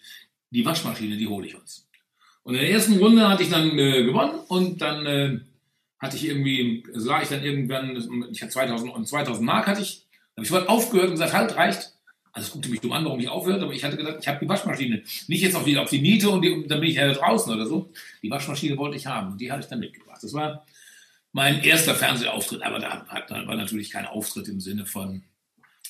die 0.49 0.65
Waschmaschine, 0.65 1.15
die 1.15 1.27
hole 1.27 1.47
ich 1.47 1.55
uns. 1.55 1.87
Und 2.43 2.55
in 2.55 2.61
der 2.61 2.71
ersten 2.71 2.97
Runde 2.97 3.29
hatte 3.29 3.43
ich 3.43 3.49
dann 3.49 3.77
äh, 3.77 4.03
gewonnen 4.03 4.39
und 4.47 4.81
dann 4.81 5.05
äh, 5.05 5.39
hatte 6.01 6.17
ich 6.17 6.27
irgendwie, 6.27 6.83
sah 6.93 7.21
ich 7.21 7.29
dann 7.29 7.43
irgendwann, 7.43 7.95
ich 8.31 8.41
hatte 8.41 8.51
2000, 8.51 9.07
2000 9.07 9.45
Mark 9.45 9.67
hatte 9.67 9.81
ich, 9.81 10.07
habe 10.35 10.43
ich 10.43 10.49
sofort 10.49 10.67
aufgehört 10.67 11.07
und 11.07 11.13
gesagt, 11.13 11.33
halt, 11.33 11.55
reicht. 11.55 11.93
Also 12.33 12.47
es 12.47 12.53
guckte 12.53 12.69
mich 12.69 12.79
dumm 12.79 12.93
an, 12.93 13.05
warum 13.05 13.19
ich 13.19 13.29
aufhört, 13.29 13.61
aber 13.61 13.73
ich 13.73 13.83
hatte 13.83 13.97
gesagt, 13.97 14.19
ich 14.21 14.27
habe 14.27 14.39
die 14.41 14.49
Waschmaschine. 14.49 15.03
Nicht 15.27 15.41
jetzt 15.41 15.55
auf 15.55 15.65
die, 15.65 15.77
auf 15.77 15.89
die 15.89 16.01
Niete 16.01 16.29
und, 16.29 16.41
die, 16.41 16.49
und 16.49 16.71
dann 16.71 16.79
bin 16.79 16.89
ich 16.89 16.95
ja 16.95 17.11
draußen 17.11 17.53
oder 17.53 17.65
so. 17.65 17.91
Die 18.23 18.31
Waschmaschine 18.31 18.77
wollte 18.77 18.95
ich 18.95 19.05
haben 19.05 19.33
und 19.33 19.41
die 19.41 19.51
habe 19.51 19.61
ich 19.61 19.67
dann 19.67 19.79
mitgebracht. 19.79 20.19
Das 20.23 20.33
war 20.33 20.65
mein 21.33 21.61
erster 21.61 21.93
Fernsehauftritt, 21.93 22.63
aber 22.63 22.79
da, 22.79 23.05
da 23.27 23.47
war 23.47 23.55
natürlich 23.55 23.91
kein 23.91 24.05
Auftritt 24.05 24.47
im 24.47 24.59
Sinne 24.59 24.85
von, 24.85 25.23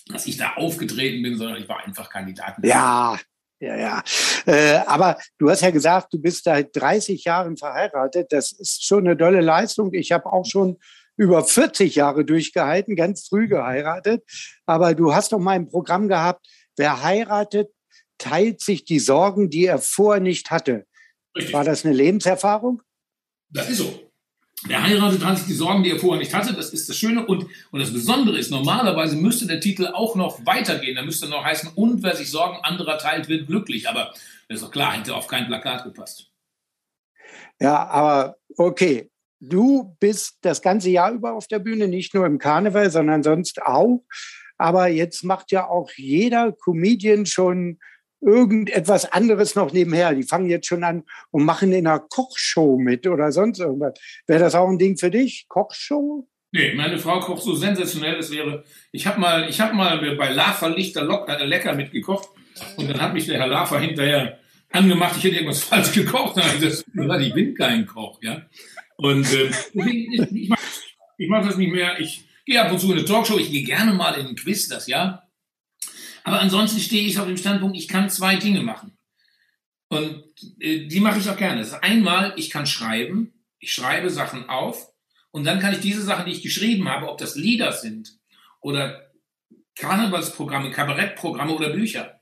dass 0.07 0.25
ich 0.27 0.37
da 0.37 0.53
aufgetreten 0.55 1.21
bin, 1.21 1.37
sondern 1.37 1.61
ich 1.61 1.69
war 1.69 1.85
einfach 1.85 2.09
Kandidat. 2.09 2.55
Ja, 2.63 3.19
ja, 3.61 3.77
ja. 3.77 4.03
Äh, 4.45 4.81
aber 4.87 5.17
du 5.37 5.49
hast 5.49 5.61
ja 5.61 5.69
gesagt, 5.69 6.13
du 6.13 6.19
bist 6.19 6.43
seit 6.43 6.75
30 6.75 7.23
Jahren 7.23 7.57
verheiratet. 7.57 8.31
Das 8.31 8.51
ist 8.51 8.83
schon 8.83 9.07
eine 9.07 9.15
tolle 9.15 9.41
Leistung. 9.41 9.93
Ich 9.93 10.11
habe 10.11 10.25
auch 10.25 10.45
schon 10.45 10.77
über 11.15 11.43
40 11.43 11.95
Jahre 11.95 12.25
durchgehalten, 12.25 12.95
ganz 12.95 13.27
früh 13.27 13.47
geheiratet. 13.47 14.23
Aber 14.65 14.95
du 14.95 15.13
hast 15.13 15.31
doch 15.31 15.39
mal 15.39 15.51
ein 15.51 15.69
Programm 15.69 16.07
gehabt, 16.07 16.47
wer 16.75 17.03
heiratet, 17.03 17.69
teilt 18.17 18.61
sich 18.61 18.83
die 18.83 18.99
Sorgen, 18.99 19.49
die 19.49 19.65
er 19.65 19.77
vorher 19.77 20.21
nicht 20.21 20.49
hatte. 20.49 20.85
Richtig. 21.37 21.53
War 21.53 21.63
das 21.63 21.85
eine 21.85 21.93
Lebenserfahrung? 21.93 22.81
Das 23.49 23.69
ist 23.69 23.77
so. 23.77 24.10
Der 24.69 24.83
heiratet, 24.83 25.25
hat 25.25 25.37
sich 25.37 25.47
die 25.47 25.53
Sorgen, 25.53 25.83
die 25.83 25.89
er 25.89 25.99
vorher 25.99 26.19
nicht 26.19 26.33
hatte. 26.33 26.53
Das 26.53 26.71
ist 26.71 26.87
das 26.87 26.95
Schöne. 26.95 27.25
Und, 27.25 27.47
und 27.71 27.79
das 27.79 27.91
Besondere 27.91 28.37
ist, 28.37 28.51
normalerweise 28.51 29.15
müsste 29.15 29.47
der 29.47 29.59
Titel 29.59 29.87
auch 29.87 30.15
noch 30.15 30.45
weitergehen. 30.45 30.95
Da 30.95 31.01
müsste 31.01 31.27
noch 31.27 31.43
heißen, 31.43 31.71
und 31.75 32.03
wer 32.03 32.15
sich 32.15 32.29
Sorgen 32.29 32.57
anderer 32.63 32.97
teilt, 32.97 33.27
wird 33.27 33.47
glücklich. 33.47 33.89
Aber 33.89 34.13
das 34.47 34.57
ist 34.57 34.63
doch 34.63 34.71
klar, 34.71 34.93
hätte 34.93 35.15
auf 35.15 35.27
kein 35.27 35.47
Plakat 35.47 35.83
gepasst. 35.83 36.29
Ja, 37.59 37.87
aber 37.87 38.37
okay. 38.57 39.09
Du 39.43 39.95
bist 39.99 40.37
das 40.41 40.61
ganze 40.61 40.91
Jahr 40.91 41.11
über 41.11 41.33
auf 41.33 41.47
der 41.47 41.57
Bühne, 41.57 41.87
nicht 41.87 42.13
nur 42.13 42.27
im 42.27 42.37
Karneval, 42.37 42.91
sondern 42.91 43.23
sonst 43.23 43.59
auch. 43.63 44.03
Aber 44.59 44.87
jetzt 44.87 45.23
macht 45.23 45.51
ja 45.51 45.67
auch 45.67 45.89
jeder 45.95 46.51
Comedian 46.51 47.25
schon 47.25 47.79
irgendetwas 48.21 49.11
anderes 49.11 49.55
noch 49.55 49.73
nebenher. 49.73 50.13
Die 50.13 50.23
fangen 50.23 50.49
jetzt 50.49 50.67
schon 50.67 50.83
an 50.83 51.03
und 51.31 51.43
machen 51.43 51.71
in 51.71 51.87
einer 51.87 51.99
Kochshow 51.99 52.77
mit 52.77 53.07
oder 53.07 53.31
sonst 53.31 53.59
irgendwas. 53.59 53.99
Wäre 54.27 54.39
das 54.39 54.55
auch 54.55 54.69
ein 54.69 54.77
Ding 54.77 54.97
für 54.97 55.09
dich? 55.09 55.45
Kochshow? 55.47 56.27
Nee, 56.53 56.73
meine 56.75 56.99
Frau 56.99 57.19
kocht 57.21 57.43
so 57.43 57.55
sensationell, 57.55 58.17
es 58.17 58.29
wäre. 58.29 58.63
Ich 58.91 59.07
habe 59.07 59.19
mal, 59.19 59.49
ich 59.49 59.61
habe 59.61 59.73
mal 59.73 60.15
bei 60.17 60.31
Lava 60.31 60.67
Lichter 60.67 61.03
locker 61.03 61.45
lecker 61.45 61.73
mitgekocht 61.73 62.29
und 62.75 62.89
dann 62.89 63.01
hat 63.01 63.13
mich 63.13 63.25
der 63.25 63.39
Herr 63.39 63.47
Lava 63.47 63.79
hinterher 63.79 64.37
angemacht, 64.69 65.15
ich 65.17 65.23
hätte 65.23 65.35
irgendwas 65.35 65.63
falsch 65.63 65.93
gekocht. 65.93 66.37
Dann 66.37 66.45
ich, 66.55 66.61
das, 66.61 66.83
ich 67.21 67.33
bin 67.33 67.55
kein 67.55 67.85
Koch, 67.85 68.19
ja. 68.21 68.41
Und 68.97 69.31
äh, 69.33 69.49
ich, 69.73 70.19
ich, 70.31 70.49
mache 70.49 70.61
mach 71.19 71.45
das 71.45 71.57
nicht 71.57 71.71
mehr. 71.71 71.99
Ich 71.99 72.25
gehe 72.45 72.61
ab 72.61 72.71
und 72.71 72.79
zu 72.79 72.91
in 72.91 72.97
eine 72.97 73.05
Talkshow, 73.05 73.37
ich 73.37 73.49
gehe 73.49 73.63
gerne 73.63 73.93
mal 73.93 74.13
in 74.15 74.27
ein 74.27 74.35
Quiz, 74.35 74.67
das 74.67 74.87
ja. 74.87 75.23
Aber 76.23 76.39
ansonsten 76.39 76.79
stehe 76.79 77.05
ich 77.05 77.19
auf 77.19 77.27
dem 77.27 77.37
Standpunkt, 77.37 77.77
ich 77.77 77.87
kann 77.87 78.09
zwei 78.09 78.35
Dinge 78.35 78.61
machen. 78.61 78.97
Und 79.89 80.23
äh, 80.59 80.87
die 80.87 80.99
mache 80.99 81.19
ich 81.19 81.29
auch 81.29 81.37
gerne. 81.37 81.59
Das 81.59 81.69
ist 81.69 81.83
einmal, 81.83 82.33
ich 82.37 82.49
kann 82.49 82.65
schreiben, 82.65 83.33
ich 83.59 83.73
schreibe 83.73 84.09
Sachen 84.09 84.49
auf 84.49 84.91
und 85.31 85.43
dann 85.43 85.59
kann 85.59 85.73
ich 85.73 85.79
diese 85.79 86.01
Sachen, 86.01 86.25
die 86.25 86.31
ich 86.31 86.41
geschrieben 86.41 86.87
habe, 86.87 87.09
ob 87.09 87.17
das 87.17 87.35
Lieder 87.35 87.71
sind 87.73 88.17
oder 88.61 89.11
Karnevalsprogramme, 89.75 90.71
Kabarettprogramme 90.71 91.53
oder 91.53 91.69
Bücher, 91.69 92.21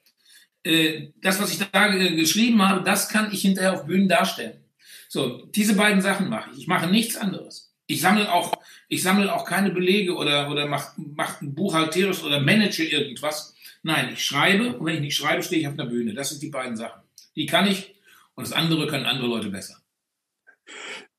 äh, 0.63 1.09
das, 1.21 1.41
was 1.41 1.51
ich 1.51 1.59
da 1.59 1.87
geschrieben 1.87 2.61
habe, 2.67 2.83
das 2.83 3.09
kann 3.09 3.31
ich 3.31 3.41
hinterher 3.41 3.73
auf 3.73 3.85
Bühnen 3.85 4.09
darstellen. 4.09 4.63
So, 5.07 5.45
diese 5.45 5.75
beiden 5.75 6.01
Sachen 6.01 6.29
mache 6.29 6.51
ich. 6.53 6.59
Ich 6.59 6.67
mache 6.67 6.87
nichts 6.87 7.17
anderes. 7.17 7.73
Ich 7.87 8.01
sammle 8.01 8.31
auch, 8.31 8.53
ich 8.87 9.01
sammle 9.01 9.33
auch 9.33 9.45
keine 9.45 9.71
Belege 9.71 10.15
oder, 10.15 10.49
oder 10.51 10.67
mache 10.67 10.93
mach 10.97 11.37
buchhalterisch 11.41 12.21
oder 12.23 12.39
manage 12.39 12.83
irgendwas, 12.83 13.55
Nein, 13.83 14.11
ich 14.13 14.23
schreibe 14.23 14.77
und 14.77 14.85
wenn 14.85 14.95
ich 14.95 15.01
nicht 15.01 15.15
schreibe, 15.15 15.43
stehe 15.43 15.61
ich 15.61 15.67
auf 15.67 15.75
der 15.75 15.85
Bühne. 15.85 16.13
Das 16.13 16.29
sind 16.29 16.41
die 16.41 16.49
beiden 16.49 16.75
Sachen. 16.75 17.01
Die 17.35 17.45
kann 17.45 17.67
ich 17.67 17.95
und 18.35 18.45
das 18.47 18.53
andere 18.53 18.87
können 18.87 19.05
andere 19.05 19.27
Leute 19.27 19.49
besser. 19.49 19.77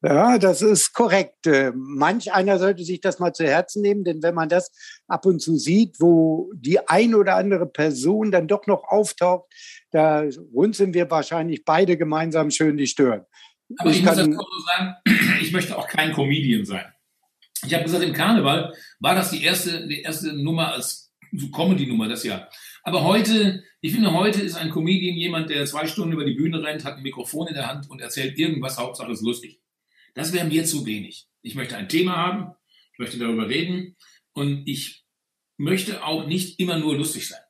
Ja, 0.03 0.39
das 0.39 0.63
ist 0.63 0.95
korrekt. 0.95 1.47
Äh, 1.47 1.73
manch 1.75 2.33
einer 2.33 2.59
sollte 2.59 2.85
sich 2.85 3.01
das 3.01 3.19
mal 3.19 3.35
zu 3.35 3.45
Herzen 3.45 3.83
nehmen, 3.83 4.03
denn 4.03 4.23
wenn 4.23 4.35
man 4.35 4.49
das 4.49 4.73
ab 5.07 5.27
und 5.27 5.41
zu 5.41 5.57
sieht, 5.57 5.97
wo 6.01 6.51
die 6.55 6.79
ein 6.89 7.15
oder 7.15 7.37
andere 7.37 7.67
Person 7.67 8.31
dann 8.31 8.49
doch 8.49 8.67
noch 8.67 8.85
auftaucht, 8.85 9.53
da 9.91 10.25
runzeln 10.55 10.95
wir 10.95 11.11
wahrscheinlich 11.11 11.65
beide 11.67 11.99
gemeinsam 11.99 12.51
schön 12.51 12.79
die 12.79 12.87
Stirn. 12.87 13.27
Aber 13.77 13.91
ich, 13.91 13.99
ich 13.99 14.05
muss 14.05 14.17
das 14.17 14.27
auch 14.27 14.51
so 14.51 14.65
sagen, 14.67 14.95
ich 15.43 15.53
möchte 15.53 15.77
auch 15.77 15.87
kein 15.87 16.15
Comedian 16.15 16.65
sein. 16.65 16.87
Ich 17.67 17.75
habe 17.75 17.85
gesagt, 17.85 18.03
im 18.03 18.15
Karneval 18.15 18.73
war 19.01 19.15
das 19.15 19.31
die 19.31 19.45
erste, 19.45 19.87
die 19.87 20.01
erste 20.01 20.33
Nummer 20.33 20.73
als 20.73 21.10
Comedy-Nummer, 21.53 22.09
das 22.09 22.25
ja. 22.25 22.49
Aber 22.83 23.05
heute, 23.05 23.63
ich 23.81 23.93
finde, 23.93 24.13
heute 24.13 24.41
ist 24.43 24.57
ein 24.57 24.71
Comedian 24.71 25.17
jemand, 25.17 25.51
der 25.51 25.67
zwei 25.67 25.87
Stunden 25.87 26.13
über 26.13 26.25
die 26.25 26.35
Bühne 26.35 26.63
rennt, 26.63 26.85
hat 26.85 26.97
ein 26.97 27.03
Mikrofon 27.03 27.49
in 27.49 27.55
der 27.55 27.67
Hand 27.67 27.89
und 27.91 28.01
erzählt 28.01 28.39
irgendwas, 28.39 28.79
Hauptsache 28.79 29.13
ist 29.13 29.23
lustig. 29.23 29.61
Das 30.15 30.33
wäre 30.33 30.47
mir 30.47 30.65
zu 30.65 30.87
wenig. 30.87 31.29
Ich 31.43 31.55
möchte 31.55 31.77
ein 31.77 31.89
Thema 31.89 32.17
haben, 32.17 32.55
ich 32.93 32.99
möchte 32.99 33.19
darüber 33.19 33.49
reden 33.49 33.97
und 34.33 34.67
ich 34.67 35.05
möchte 35.57 36.05
auch 36.05 36.27
nicht 36.27 36.59
immer 36.59 36.79
nur 36.79 36.97
lustig 36.97 37.29
sein. 37.29 37.41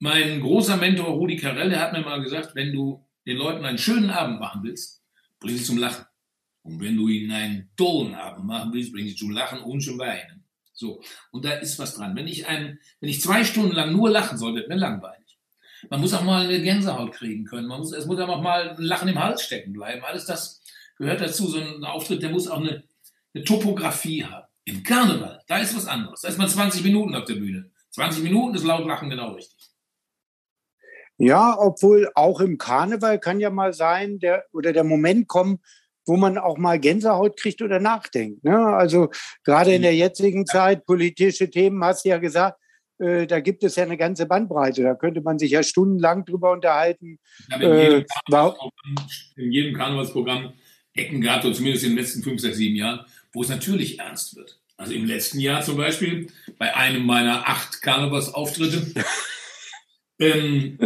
Mein 0.00 0.40
großer 0.40 0.76
Mentor 0.76 1.08
Rudi 1.08 1.36
Carell, 1.36 1.70
der 1.70 1.80
hat 1.80 1.92
mir 1.92 2.02
mal 2.02 2.22
gesagt, 2.22 2.54
wenn 2.54 2.72
du 2.72 3.08
den 3.26 3.36
Leuten 3.36 3.64
einen 3.64 3.78
schönen 3.78 4.10
Abend 4.10 4.40
machen 4.40 4.62
willst, 4.62 5.02
bring 5.40 5.56
sie 5.56 5.64
zum 5.64 5.78
Lachen. 5.78 6.04
Und 6.62 6.80
wenn 6.80 6.96
du 6.96 7.08
ihnen 7.08 7.30
einen 7.30 7.70
tollen 7.76 8.14
Abend 8.14 8.46
machen 8.46 8.72
willst, 8.72 8.92
bring 8.92 9.06
sie 9.06 9.14
zum 9.14 9.30
Lachen 9.30 9.60
und 9.60 9.80
zum 9.80 9.98
Weinen. 9.98 10.37
So. 10.78 11.02
Und 11.32 11.44
da 11.44 11.54
ist 11.54 11.78
was 11.80 11.96
dran. 11.96 12.14
Wenn 12.14 12.28
ich 12.28 12.46
ein, 12.46 12.78
wenn 13.00 13.08
ich 13.08 13.20
zwei 13.20 13.42
Stunden 13.42 13.74
lang 13.74 13.92
nur 13.92 14.10
lachen 14.10 14.38
soll, 14.38 14.54
wird 14.54 14.68
mir 14.68 14.76
langweilig. 14.76 15.38
Man 15.90 16.00
muss 16.00 16.14
auch 16.14 16.22
mal 16.22 16.44
eine 16.44 16.62
Gänsehaut 16.62 17.12
kriegen 17.12 17.44
können. 17.44 17.66
Man 17.66 17.80
muss, 17.80 17.92
es 17.92 18.06
muss 18.06 18.20
auch 18.20 18.40
mal 18.40 18.70
ein 18.70 18.82
Lachen 18.82 19.08
im 19.08 19.18
Hals 19.18 19.42
stecken 19.42 19.72
bleiben. 19.72 20.04
Alles 20.04 20.24
das 20.24 20.62
gehört 20.96 21.20
dazu. 21.20 21.48
So 21.48 21.58
ein 21.58 21.84
Auftritt, 21.84 22.22
der 22.22 22.30
muss 22.30 22.46
auch 22.46 22.60
eine, 22.60 22.84
eine 23.34 23.44
Topografie 23.44 24.24
haben. 24.24 24.46
Im 24.64 24.84
Karneval, 24.84 25.42
da 25.48 25.58
ist 25.58 25.74
was 25.74 25.86
anderes. 25.86 26.20
Da 26.20 26.28
ist 26.28 26.38
man 26.38 26.48
20 26.48 26.84
Minuten 26.84 27.16
auf 27.16 27.24
der 27.24 27.34
Bühne. 27.34 27.70
20 27.90 28.22
Minuten 28.22 28.54
ist 28.54 28.64
laut 28.64 28.86
Lachen 28.86 29.10
genau 29.10 29.32
richtig. 29.32 29.70
Ja, 31.16 31.56
obwohl 31.58 32.08
auch 32.14 32.38
im 32.38 32.56
Karneval 32.56 33.18
kann 33.18 33.40
ja 33.40 33.50
mal 33.50 33.72
sein, 33.72 34.20
der 34.20 34.44
oder 34.52 34.72
der 34.72 34.84
Moment 34.84 35.26
kommen, 35.26 35.60
wo 36.08 36.16
man 36.16 36.38
auch 36.38 36.58
mal 36.58 36.78
Gänsehaut 36.78 37.36
kriegt 37.36 37.62
oder 37.62 37.78
nachdenkt. 37.78 38.42
Ne? 38.44 38.58
Also 38.58 39.10
gerade 39.44 39.74
in 39.74 39.82
der 39.82 39.94
jetzigen 39.94 40.46
Zeit, 40.46 40.84
politische 40.86 41.50
Themen, 41.50 41.84
hast 41.84 42.04
du 42.04 42.08
ja 42.08 42.18
gesagt, 42.18 42.58
äh, 42.98 43.26
da 43.26 43.40
gibt 43.40 43.62
es 43.62 43.76
ja 43.76 43.84
eine 43.84 43.96
ganze 43.96 44.26
Bandbreite. 44.26 44.82
Da 44.82 44.94
könnte 44.94 45.20
man 45.20 45.38
sich 45.38 45.52
ja 45.52 45.62
stundenlang 45.62 46.24
drüber 46.24 46.52
unterhalten. 46.52 47.18
Ja, 47.50 47.56
in, 47.56 47.78
jedem 47.78 48.04
äh, 48.32 49.42
in, 49.42 49.52
jedem 49.52 49.74
Karnevalsprogramm 49.76 50.54
Ecken 50.94 51.20
gab 51.20 51.44
es, 51.44 51.56
zumindest 51.56 51.84
in 51.84 51.90
den 51.90 51.98
letzten 51.98 52.22
fünf, 52.22 52.40
sechs, 52.40 52.56
sieben 52.56 52.74
Jahren, 52.74 53.06
wo 53.32 53.42
es 53.42 53.48
natürlich 53.48 54.00
ernst 54.00 54.34
wird. 54.36 54.60
Also 54.76 54.94
im 54.94 55.06
letzten 55.06 55.40
Jahr 55.40 55.62
zum 55.62 55.76
Beispiel, 55.76 56.28
bei 56.58 56.74
einem 56.74 57.04
meiner 57.04 57.48
acht 57.48 57.82
Karnevalsauftritte, 57.82 59.04
ähm, 60.18 60.78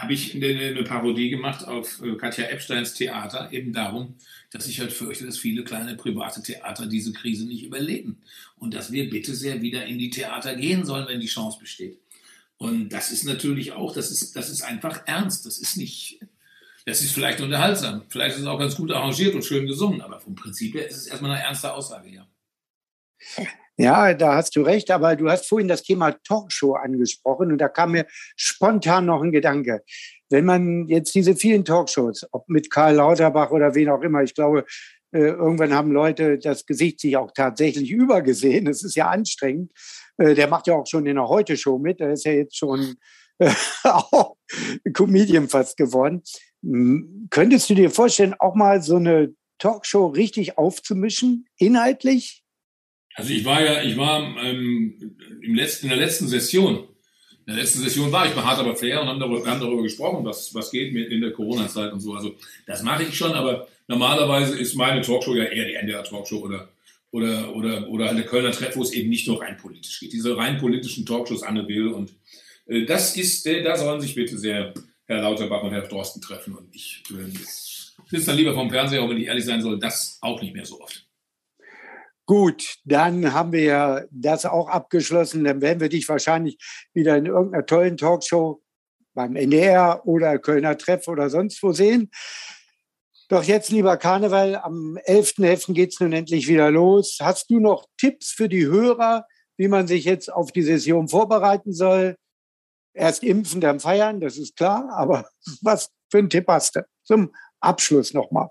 habe 0.00 0.14
ich 0.14 0.34
eine, 0.34 0.82
Parodie 0.84 1.28
gemacht 1.28 1.66
auf 1.66 2.02
äh, 2.02 2.16
Katja 2.16 2.46
Epsteins 2.46 2.94
Theater, 2.94 3.52
eben 3.52 3.72
darum, 3.72 4.14
dass 4.50 4.66
ich 4.66 4.80
halt 4.80 4.92
fürchte, 4.92 5.26
dass 5.26 5.38
viele 5.38 5.62
kleine 5.62 5.94
private 5.94 6.42
Theater 6.42 6.86
diese 6.86 7.12
Krise 7.12 7.46
nicht 7.46 7.64
überleben. 7.64 8.22
Und 8.56 8.74
dass 8.74 8.92
wir 8.92 9.10
bitte 9.10 9.34
sehr 9.34 9.60
wieder 9.60 9.84
in 9.84 9.98
die 9.98 10.10
Theater 10.10 10.54
gehen 10.56 10.84
sollen, 10.84 11.06
wenn 11.06 11.20
die 11.20 11.26
Chance 11.26 11.58
besteht. 11.60 11.98
Und 12.56 12.90
das 12.90 13.10
ist 13.10 13.24
natürlich 13.24 13.72
auch, 13.72 13.94
das 13.94 14.10
ist, 14.10 14.36
das 14.36 14.48
ist 14.48 14.62
einfach 14.62 15.06
ernst. 15.06 15.44
Das 15.44 15.58
ist 15.58 15.76
nicht, 15.76 16.20
das 16.86 17.02
ist 17.02 17.12
vielleicht 17.12 17.40
unterhaltsam. 17.40 18.02
Vielleicht 18.08 18.36
ist 18.36 18.42
es 18.42 18.46
auch 18.46 18.58
ganz 18.58 18.76
gut 18.76 18.92
arrangiert 18.92 19.34
und 19.34 19.44
schön 19.44 19.66
gesungen, 19.66 20.00
aber 20.00 20.20
vom 20.20 20.34
Prinzip 20.34 20.74
her 20.74 20.88
ist 20.88 20.96
es 20.96 21.06
erstmal 21.06 21.32
eine 21.32 21.42
ernste 21.42 21.72
Aussage, 21.72 22.10
ja. 22.10 22.26
Ja, 23.80 24.12
da 24.12 24.34
hast 24.34 24.56
du 24.56 24.60
recht, 24.60 24.90
aber 24.90 25.16
du 25.16 25.30
hast 25.30 25.48
vorhin 25.48 25.66
das 25.66 25.82
Thema 25.82 26.12
Talkshow 26.12 26.74
angesprochen 26.74 27.50
und 27.50 27.56
da 27.56 27.68
kam 27.68 27.92
mir 27.92 28.06
spontan 28.36 29.06
noch 29.06 29.22
ein 29.22 29.32
Gedanke. 29.32 29.82
Wenn 30.28 30.44
man 30.44 30.86
jetzt 30.88 31.14
diese 31.14 31.34
vielen 31.34 31.64
Talkshows, 31.64 32.26
ob 32.30 32.46
mit 32.46 32.70
Karl 32.70 32.96
Lauterbach 32.96 33.50
oder 33.52 33.74
wen 33.74 33.88
auch 33.88 34.02
immer, 34.02 34.22
ich 34.22 34.34
glaube, 34.34 34.66
äh, 35.12 35.20
irgendwann 35.20 35.72
haben 35.72 35.92
Leute 35.92 36.38
das 36.38 36.66
Gesicht 36.66 37.00
sich 37.00 37.16
auch 37.16 37.32
tatsächlich 37.32 37.90
übergesehen. 37.90 38.66
Das 38.66 38.82
ist 38.84 38.96
ja 38.96 39.08
anstrengend. 39.08 39.72
Äh, 40.18 40.34
der 40.34 40.48
macht 40.48 40.66
ja 40.66 40.74
auch 40.74 40.86
schon 40.86 41.06
in 41.06 41.16
der 41.16 41.28
Heute-Show 41.28 41.78
mit. 41.78 42.00
Der 42.00 42.12
ist 42.12 42.26
ja 42.26 42.32
jetzt 42.32 42.58
schon 42.58 42.96
äh, 43.38 43.50
auch 43.84 44.36
Comedian 44.92 45.48
fast 45.48 45.78
geworden. 45.78 46.22
Könntest 47.30 47.70
du 47.70 47.74
dir 47.74 47.90
vorstellen, 47.90 48.34
auch 48.38 48.54
mal 48.54 48.82
so 48.82 48.96
eine 48.96 49.34
Talkshow 49.58 50.08
richtig 50.08 50.58
aufzumischen, 50.58 51.46
inhaltlich? 51.56 52.39
Also 53.14 53.32
ich 53.32 53.44
war 53.44 53.62
ja, 53.62 53.82
ich 53.82 53.96
war 53.96 54.20
ähm, 54.42 55.16
im 55.42 55.54
letzten, 55.54 55.86
in 55.86 55.90
der 55.90 55.98
letzten 55.98 56.28
Session. 56.28 56.86
In 57.46 57.54
der 57.54 57.56
letzten 57.56 57.80
Session 57.80 58.12
war 58.12 58.26
ich 58.26 58.32
bei 58.32 58.42
Hart 58.42 58.58
aber 58.58 58.76
fair 58.76 59.02
und 59.02 59.08
haben 59.08 59.18
darüber, 59.18 59.44
haben 59.50 59.60
darüber 59.60 59.82
gesprochen, 59.82 60.24
was, 60.24 60.54
was 60.54 60.70
geht 60.70 60.92
mit 60.92 61.10
in 61.10 61.20
der 61.20 61.32
Corona-Zeit 61.32 61.92
und 61.92 62.00
so. 62.00 62.14
Also 62.14 62.36
das 62.66 62.82
mache 62.82 63.02
ich 63.02 63.16
schon, 63.16 63.32
aber 63.32 63.66
normalerweise 63.88 64.56
ist 64.58 64.74
meine 64.74 65.00
Talkshow 65.00 65.34
ja 65.34 65.44
eher 65.44 65.66
die 65.66 65.74
NDR-Talkshow 65.74 66.38
oder 66.38 66.68
oder 67.10 67.56
oder 67.56 67.88
oder 67.88 68.10
eine 68.10 68.24
Kölner 68.24 68.52
Treff, 68.52 68.76
wo 68.76 68.82
es 68.82 68.92
eben 68.92 69.08
nicht 69.08 69.26
nur 69.26 69.42
rein 69.42 69.56
politisch 69.56 69.98
geht. 69.98 70.12
Diese 70.12 70.36
rein 70.36 70.58
politischen 70.58 71.04
Talkshows 71.04 71.42
Anne 71.42 71.66
Will 71.66 71.88
und 71.88 72.12
äh, 72.66 72.84
das 72.84 73.16
ist, 73.16 73.46
äh, 73.46 73.62
da 73.62 73.76
sollen 73.76 74.00
sich 74.00 74.14
bitte 74.14 74.38
sehr 74.38 74.72
Herr 75.06 75.22
Lauterbach 75.22 75.64
und 75.64 75.72
Herr 75.72 75.82
Drosten 75.82 76.22
treffen 76.22 76.54
und 76.54 76.72
ich 76.72 77.02
äh, 77.10 77.36
sitze 78.08 78.26
dann 78.26 78.36
lieber 78.36 78.54
vom 78.54 78.70
Fernseher, 78.70 79.02
auch 79.02 79.08
wenn 79.08 79.18
ich 79.18 79.26
ehrlich 79.26 79.44
sein 79.44 79.60
soll, 79.60 79.78
das 79.78 80.18
auch 80.20 80.40
nicht 80.40 80.54
mehr 80.54 80.66
so 80.66 80.80
oft. 80.80 81.09
Gut, 82.30 82.76
dann 82.84 83.32
haben 83.32 83.50
wir 83.50 84.06
das 84.12 84.46
auch 84.46 84.68
abgeschlossen. 84.68 85.42
Dann 85.42 85.60
werden 85.60 85.80
wir 85.80 85.88
dich 85.88 86.08
wahrscheinlich 86.08 86.58
wieder 86.94 87.16
in 87.16 87.26
irgendeiner 87.26 87.66
tollen 87.66 87.96
Talkshow 87.96 88.62
beim 89.14 89.34
NDR 89.34 90.06
oder 90.06 90.38
Kölner 90.38 90.78
Treff 90.78 91.08
oder 91.08 91.28
sonst 91.28 91.60
wo 91.60 91.72
sehen. 91.72 92.08
Doch 93.30 93.42
jetzt, 93.42 93.72
lieber 93.72 93.96
Karneval, 93.96 94.54
am 94.54 94.96
11.11. 95.08 95.72
geht 95.72 95.92
es 95.92 95.98
nun 95.98 96.12
endlich 96.12 96.46
wieder 96.46 96.70
los. 96.70 97.18
Hast 97.20 97.50
du 97.50 97.58
noch 97.58 97.86
Tipps 97.98 98.30
für 98.30 98.48
die 98.48 98.64
Hörer, 98.64 99.26
wie 99.56 99.66
man 99.66 99.88
sich 99.88 100.04
jetzt 100.04 100.32
auf 100.32 100.52
die 100.52 100.62
Session 100.62 101.08
vorbereiten 101.08 101.72
soll? 101.72 102.14
Erst 102.94 103.24
impfen, 103.24 103.60
dann 103.60 103.80
feiern, 103.80 104.20
das 104.20 104.38
ist 104.38 104.54
klar. 104.54 104.88
Aber 104.92 105.28
was 105.62 105.90
für 106.08 106.18
einen 106.18 106.30
Tipp 106.30 106.44
hast 106.46 106.76
du 106.76 106.86
zum 107.02 107.34
Abschluss 107.58 108.14
nochmal? 108.14 108.50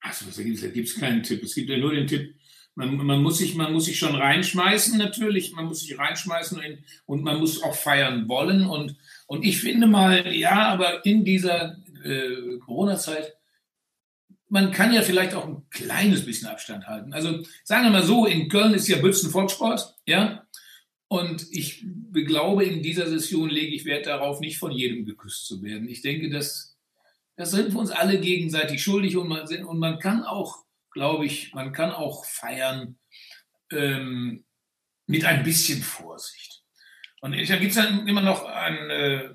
Also, 0.00 0.24
da 0.36 0.42
gibt 0.42 0.88
es 0.88 0.98
keinen 0.98 1.22
Tipp. 1.22 1.44
Es 1.44 1.54
gibt 1.54 1.70
ja 1.70 1.76
nur 1.76 1.92
den 1.92 2.08
Tipp, 2.08 2.34
man, 2.78 2.96
man, 2.96 3.22
muss 3.22 3.38
sich, 3.38 3.56
man 3.56 3.72
muss 3.72 3.86
sich 3.86 3.98
schon 3.98 4.14
reinschmeißen, 4.14 4.96
natürlich. 4.98 5.52
Man 5.52 5.64
muss 5.64 5.80
sich 5.80 5.98
reinschmeißen 5.98 6.58
und, 6.58 6.78
und 7.06 7.24
man 7.24 7.40
muss 7.40 7.60
auch 7.60 7.74
feiern 7.74 8.28
wollen. 8.28 8.66
Und, 8.66 8.96
und 9.26 9.44
ich 9.44 9.60
finde 9.60 9.88
mal, 9.88 10.32
ja, 10.32 10.68
aber 10.68 11.04
in 11.04 11.24
dieser 11.24 11.76
äh, 12.04 12.58
Corona-Zeit, 12.64 13.36
man 14.48 14.70
kann 14.70 14.92
ja 14.92 15.02
vielleicht 15.02 15.34
auch 15.34 15.48
ein 15.48 15.68
kleines 15.70 16.24
bisschen 16.24 16.46
Abstand 16.46 16.86
halten. 16.86 17.12
Also 17.12 17.42
sagen 17.64 17.84
wir 17.84 17.90
mal 17.90 18.04
so, 18.04 18.26
in 18.26 18.48
Köln 18.48 18.74
ist 18.74 18.86
ja 18.86 18.98
Bützen 18.98 19.30
Volkssport, 19.30 19.96
ja. 20.06 20.46
Und 21.08 21.48
ich 21.50 21.84
glaube, 22.12 22.64
in 22.64 22.82
dieser 22.82 23.08
Session 23.08 23.50
lege 23.50 23.74
ich 23.74 23.86
Wert 23.86 24.06
darauf, 24.06 24.38
nicht 24.38 24.58
von 24.58 24.70
jedem 24.70 25.04
geküsst 25.04 25.46
zu 25.46 25.62
werden. 25.62 25.88
Ich 25.88 26.02
denke, 26.02 26.30
dass 26.30 26.76
das 27.34 27.50
sind 27.50 27.72
wir 27.72 27.80
uns 27.80 27.90
alle 27.90 28.20
gegenseitig 28.20 28.82
schuldig 28.82 29.16
und 29.16 29.28
man, 29.28 29.46
und 29.64 29.78
man 29.78 29.98
kann 29.98 30.22
auch 30.22 30.64
glaube 30.98 31.26
ich, 31.26 31.54
man 31.54 31.72
kann 31.72 31.92
auch 31.92 32.24
feiern 32.24 32.98
ähm, 33.70 34.44
mit 35.06 35.24
ein 35.24 35.44
bisschen 35.44 35.80
Vorsicht. 35.80 36.64
Und 37.20 37.32
da 37.32 37.56
gibt 37.56 37.70
es 37.70 37.76
dann 37.76 38.06
immer 38.08 38.20
noch 38.20 38.44
ein, 38.44 38.90
äh, 38.90 39.30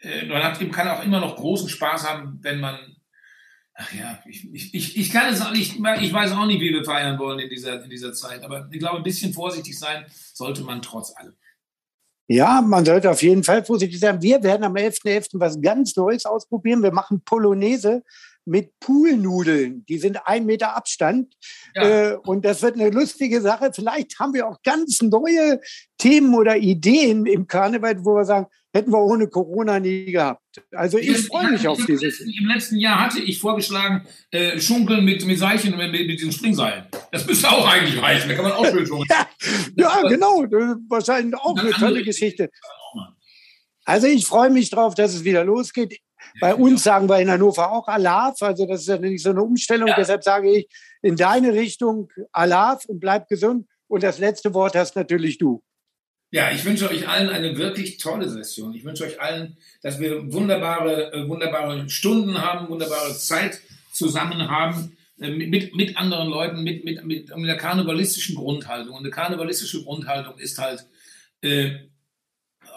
äh, 0.00 0.26
man 0.26 0.42
hat, 0.42 0.58
kann 0.72 0.88
auch 0.88 1.04
immer 1.04 1.20
noch 1.20 1.36
großen 1.36 1.68
Spaß 1.68 2.08
haben, 2.08 2.38
wenn 2.40 2.60
man, 2.60 2.96
ach 3.74 3.92
ja, 3.92 4.22
ich, 4.26 4.74
ich, 4.74 4.96
ich 4.96 5.10
kann 5.10 5.30
es 5.30 5.42
auch 5.42 5.52
nicht, 5.52 5.76
ich 6.00 6.12
weiß 6.12 6.32
auch 6.32 6.46
nicht, 6.46 6.62
wie 6.62 6.72
wir 6.72 6.84
feiern 6.84 7.18
wollen 7.18 7.38
in 7.38 7.50
dieser, 7.50 7.84
in 7.84 7.90
dieser 7.90 8.14
Zeit, 8.14 8.42
aber 8.42 8.68
ich 8.70 8.78
glaube, 8.78 8.96
ein 8.96 9.02
bisschen 9.02 9.34
vorsichtig 9.34 9.78
sein 9.78 10.06
sollte 10.32 10.62
man 10.62 10.80
trotz 10.80 11.14
allem. 11.14 11.36
Ja, 12.26 12.62
man 12.62 12.86
sollte 12.86 13.10
auf 13.10 13.22
jeden 13.22 13.44
Fall 13.44 13.62
vorsichtig 13.62 14.00
sein. 14.00 14.22
Wir 14.22 14.42
werden 14.42 14.64
am 14.64 14.74
11.11. 14.74 15.02
.11. 15.04 15.28
was 15.34 15.60
ganz 15.60 15.94
Neues 15.96 16.24
ausprobieren. 16.24 16.82
Wir 16.82 16.92
machen 16.92 17.20
Polonaise 17.22 18.02
mit 18.44 18.78
Poolnudeln. 18.80 19.84
Die 19.86 19.98
sind 19.98 20.18
ein 20.26 20.46
Meter 20.46 20.76
Abstand. 20.76 21.34
Ja. 21.74 22.12
Äh, 22.12 22.16
und 22.16 22.44
das 22.44 22.62
wird 22.62 22.74
eine 22.74 22.90
lustige 22.90 23.40
Sache. 23.40 23.70
Vielleicht 23.74 24.18
haben 24.18 24.34
wir 24.34 24.48
auch 24.48 24.62
ganz 24.62 25.00
neue 25.02 25.60
Themen 25.98 26.34
oder 26.34 26.56
Ideen 26.56 27.26
im 27.26 27.46
Karneval, 27.46 28.04
wo 28.04 28.14
wir 28.16 28.24
sagen, 28.24 28.46
hätten 28.74 28.90
wir 28.90 28.98
ohne 28.98 29.28
Corona 29.28 29.78
nie 29.78 30.06
gehabt. 30.06 30.40
Also 30.72 30.98
ich, 30.98 31.08
ich 31.08 31.26
freue 31.26 31.50
mich 31.50 31.66
auf 31.68 31.84
dieses. 31.86 32.20
Im 32.20 32.46
letzten 32.46 32.78
Jahr 32.78 33.00
hatte 33.00 33.20
ich 33.20 33.38
vorgeschlagen, 33.38 34.06
äh, 34.30 34.58
Schunkeln 34.58 35.04
mit, 35.04 35.24
mit 35.24 35.38
Seilchen, 35.38 35.76
mit, 35.76 35.92
mit 35.92 36.18
diesen 36.18 36.32
Springseilen. 36.32 36.86
Das 37.10 37.26
müsste 37.26 37.50
auch 37.50 37.68
eigentlich 37.68 38.00
reichen. 38.02 38.28
Da 38.28 38.34
kann 38.34 38.44
man 38.44 38.52
auch 38.52 38.66
schön 38.66 38.86
schunkeln. 38.86 39.08
ja, 39.76 40.02
ja, 40.02 40.08
genau. 40.08 40.42
Wahrscheinlich 40.88 41.34
auch 41.36 41.56
eine 41.56 41.70
tolle 41.70 42.02
Geschichte. 42.02 42.50
Also 43.84 44.06
ich 44.06 44.26
freue 44.26 44.50
mich 44.50 44.70
drauf, 44.70 44.94
dass 44.94 45.14
es 45.14 45.24
wieder 45.24 45.44
losgeht. 45.44 45.98
Bei 46.40 46.54
uns 46.54 46.82
sagen 46.82 47.08
wir 47.08 47.18
in 47.18 47.30
Hannover 47.30 47.70
auch 47.72 47.88
Alaf, 47.88 48.40
also 48.42 48.66
das 48.66 48.82
ist 48.82 48.88
ja 48.88 48.98
nicht 48.98 49.22
so 49.22 49.30
eine 49.30 49.42
Umstellung. 49.42 49.88
Ja. 49.88 49.96
Deshalb 49.96 50.24
sage 50.24 50.50
ich 50.50 50.68
in 51.02 51.16
deine 51.16 51.52
Richtung 51.52 52.10
Alaf 52.32 52.84
und 52.86 53.00
bleib 53.00 53.28
gesund. 53.28 53.66
Und 53.88 54.02
das 54.02 54.18
letzte 54.18 54.54
Wort 54.54 54.74
hast 54.74 54.96
natürlich 54.96 55.38
du. 55.38 55.62
Ja, 56.30 56.50
ich 56.50 56.64
wünsche 56.64 56.88
euch 56.88 57.06
allen 57.06 57.28
eine 57.28 57.58
wirklich 57.58 57.98
tolle 57.98 58.26
Session. 58.26 58.74
Ich 58.74 58.84
wünsche 58.84 59.04
euch 59.04 59.20
allen, 59.20 59.58
dass 59.82 60.00
wir 60.00 60.32
wunderbare, 60.32 61.12
äh, 61.12 61.28
wunderbare 61.28 61.90
Stunden 61.90 62.40
haben, 62.40 62.70
wunderbare 62.70 63.12
Zeit 63.14 63.60
zusammen 63.92 64.48
haben 64.48 64.96
äh, 65.20 65.28
mit, 65.28 65.74
mit 65.74 65.98
anderen 65.98 66.28
Leuten, 66.28 66.62
mit, 66.62 66.86
mit, 66.86 67.04
mit 67.04 67.30
einer 67.30 67.56
karnevalistischen 67.56 68.34
Grundhaltung. 68.34 68.94
Und 68.94 69.00
eine 69.00 69.10
karnevalistische 69.10 69.82
Grundhaltung 69.82 70.38
ist 70.38 70.56
halt, 70.56 70.86
äh, 71.42 71.72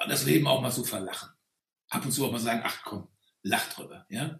das 0.09 0.25
Leben 0.25 0.47
auch 0.47 0.61
mal 0.61 0.71
so 0.71 0.83
verlachen. 0.83 1.29
Ab 1.89 2.03
und 2.05 2.11
zu 2.11 2.25
auch 2.25 2.31
mal 2.31 2.39
sagen, 2.39 2.61
ach 2.63 2.81
komm, 2.83 3.07
lach 3.45 3.71
drüber. 3.73 4.05
Ja? 4.09 4.39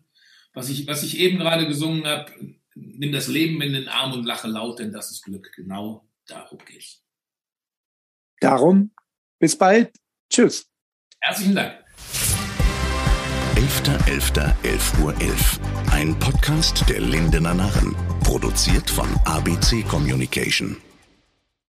Was, 0.54 0.70
ich, 0.70 0.88
was 0.88 1.04
ich 1.04 1.20
eben 1.20 1.38
gerade 1.38 1.68
gesungen 1.68 2.06
habe, 2.06 2.32
nimm 2.76 3.12
das 3.12 3.28
Leben 3.28 3.62
in 3.62 3.74
den 3.74 3.88
Arm 3.88 4.14
und 4.14 4.26
lache 4.26 4.48
laut, 4.48 4.80
denn 4.80 4.92
das 4.92 5.12
ist 5.12 5.24
Glück. 5.24 5.52
Genau 5.56 6.08
darum 6.28 6.60
geht's. 6.66 7.02
Darum, 8.42 8.92
bis 9.40 9.58
bald. 9.58 9.94
Tschüss. 10.30 10.70
Herzlichen 11.22 11.56
Dank. 11.56 11.84
11.11.11 13.56 14.54
.11 14.64 15.02
Uhr 15.02 15.22
11. 15.22 15.60
Ein 15.92 16.20
Podcast 16.20 16.88
der 16.90 17.00
Lindener 17.00 17.54
Narren. 17.54 17.96
Produziert 18.24 18.90
von 18.90 19.08
ABC 19.26 19.84
Communication. 19.84 20.78